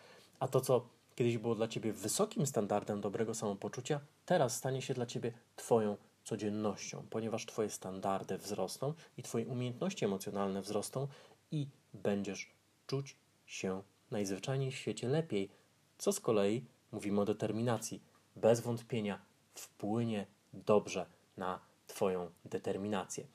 a 0.41 0.49
to, 0.49 0.61
co 0.61 0.89
kiedyś 1.19 1.39
było 1.39 1.55
dla 1.55 1.69
ciebie 1.69 1.93
wysokim 1.93 2.47
standardem 2.47 3.01
dobrego 3.01 3.35
samopoczucia, 3.35 4.01
teraz 4.27 4.57
stanie 4.57 4.83
się 4.83 4.95
dla 4.95 5.07
ciebie 5.07 5.33
Twoją 5.57 5.97
codziennością, 6.25 7.07
ponieważ 7.11 7.47
Twoje 7.47 7.71
standardy 7.71 8.39
wzrosną 8.39 8.95
i 9.17 9.23
Twoje 9.23 9.47
umiejętności 9.47 10.05
emocjonalne 10.05 10.63
wzrosną 10.63 11.09
i 11.51 11.67
będziesz 11.95 12.51
czuć 12.87 13.17
się 13.47 13.83
najzwyczajniej 14.11 14.71
w 14.71 14.77
świecie 14.77 15.09
lepiej, 15.09 15.51
co 15.99 16.13
z 16.13 16.21
kolei 16.21 16.65
mówimy 16.93 17.21
o 17.21 17.25
determinacji. 17.25 18.03
Bez 18.37 18.61
wątpienia 18.61 19.19
wpłynie 19.55 20.27
dobrze 20.53 21.07
na 21.37 21.61
Twoją 21.87 22.31
determinację. 22.45 23.27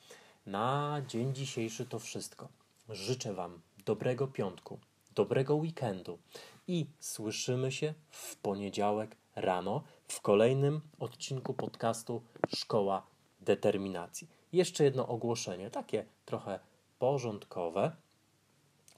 Na 0.46 1.02
dzień 1.08 1.34
dzisiejszy 1.36 1.86
to 1.86 2.00
wszystko. 2.00 2.50
Życzę 2.90 3.34
Wam 3.34 3.62
dobrego 3.86 4.28
piątku, 4.28 4.80
dobrego 5.16 5.56
weekendu 5.56 6.20
i 6.68 6.86
słyszymy 7.00 7.72
się 7.72 7.94
w 8.10 8.36
poniedziałek 8.36 9.16
rano 9.36 9.84
w 10.08 10.22
kolejnym 10.22 10.82
odcinku 11.00 11.54
podcastu 11.54 12.22
Szkoła 12.56 13.08
Determinacji. 13.42 14.28
Jeszcze 14.54 14.84
jedno 14.84 15.08
ogłoszenie, 15.08 15.70
takie 15.70 16.06
trochę 16.26 16.60
porządkowe. 17.00 17.92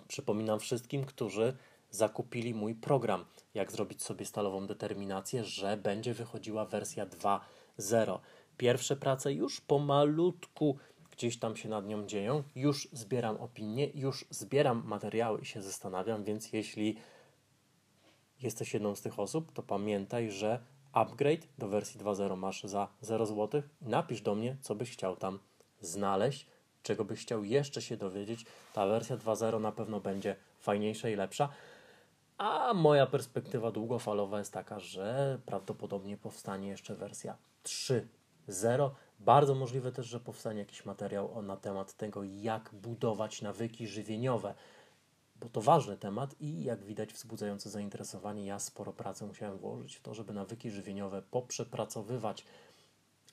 Przypominam 0.08 0.60
wszystkim, 0.60 1.06
którzy 1.06 1.58
zakupili 1.90 2.54
mój 2.54 2.76
program, 2.76 3.26
jak 3.54 3.72
zrobić 3.72 4.04
sobie 4.04 4.26
stalową 4.26 4.68
determinację, 4.68 5.44
że 5.44 5.78
będzie 5.78 6.14
wychodziła 6.14 6.66
wersja 6.66 7.06
2.0. 7.06 8.20
Pierwsze 8.58 8.96
prace 8.96 9.34
już 9.34 9.62
pomalutku 9.62 10.78
gdzieś 11.12 11.40
tam 11.40 11.56
się 11.56 11.70
nad 11.70 11.88
nią 11.88 12.06
dzieją, 12.08 12.44
już 12.56 12.88
zbieram 12.92 13.38
opinie, 13.38 13.90
już 13.94 14.26
zbieram 14.30 14.84
materiały 14.86 15.42
i 15.42 15.46
się 15.46 15.62
zastanawiam, 15.62 16.24
więc 16.24 16.54
jeśli 16.54 16.98
jesteś 18.42 18.74
jedną 18.74 18.96
z 18.96 19.02
tych 19.02 19.20
osób, 19.20 19.52
to 19.52 19.64
pamiętaj, 19.64 20.32
że 20.32 20.60
upgrade 20.94 21.48
do 21.58 21.68
wersji 21.68 22.00
2.0 22.00 22.38
masz 22.38 22.64
za 22.64 22.88
0 23.02 23.26
zł. 23.26 23.62
Napisz 23.82 24.22
do 24.22 24.36
mnie, 24.36 24.58
co 24.62 24.76
byś 24.76 24.92
chciał 24.92 25.16
tam 25.16 25.40
znaleźć, 25.82 26.48
czego 26.84 27.06
byś 27.06 27.22
chciał 27.22 27.44
jeszcze 27.44 27.82
się 27.82 27.98
dowiedzieć. 27.98 28.46
Ta 28.74 28.88
wersja 28.88 29.18
2.0 29.18 29.62
na 29.62 29.72
pewno 29.72 30.00
będzie 30.00 30.36
fajniejsza 30.60 31.10
i 31.10 31.16
lepsza. 31.16 31.50
A 32.38 32.74
moja 32.74 33.06
perspektywa 33.06 33.72
długofalowa 33.72 34.40
jest 34.40 34.54
taka, 34.54 34.80
że 34.80 35.40
prawdopodobnie 35.46 36.18
powstanie 36.18 36.68
jeszcze 36.68 36.96
wersja 36.96 37.38
3.0. 37.64 38.90
Bardzo 39.20 39.56
możliwe 39.56 39.92
też, 39.92 40.08
że 40.08 40.20
powstanie 40.20 40.60
jakiś 40.60 40.86
materiał 40.86 41.42
na 41.42 41.58
temat 41.58 41.94
tego, 41.94 42.24
jak 42.24 42.70
budować 42.74 43.42
nawyki 43.42 43.88
żywieniowe, 43.88 44.54
bo 45.46 45.50
to 45.50 45.62
ważny 45.62 45.98
temat 45.98 46.36
i 46.40 46.64
jak 46.64 46.84
widać 46.84 47.14
wzbudzający 47.14 47.70
zainteresowanie. 47.70 48.46
Ja 48.46 48.60
sporo 48.60 48.94
pracy 48.94 49.26
musiałem 49.26 49.58
włożyć 49.58 49.96
w 49.96 50.02
to, 50.02 50.14
żeby 50.14 50.34
nawyki 50.34 50.72
żywieniowe 50.72 51.22
poprzepracowywać. 51.22 52.46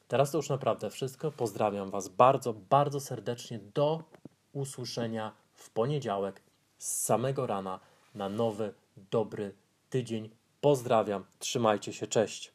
Teraz 0.09 0.31
to 0.31 0.39
już 0.39 0.49
naprawdę 0.49 0.91
wszystko. 0.91 1.31
Pozdrawiam 1.31 1.91
Was 1.91 2.09
bardzo, 2.09 2.53
bardzo 2.53 3.01
serdecznie. 3.01 3.59
Do 3.75 4.03
usłyszenia 4.53 5.33
w 5.55 5.71
poniedziałek 5.71 6.43
z 6.79 7.03
samego 7.03 7.47
rana 7.47 7.81
na 8.15 8.29
nowy, 8.29 8.75
dobry 9.11 9.55
tydzień. 9.91 10.31
Pozdrawiam, 10.61 11.25
trzymajcie 11.39 11.93
się, 11.93 12.07
cześć. 12.07 12.53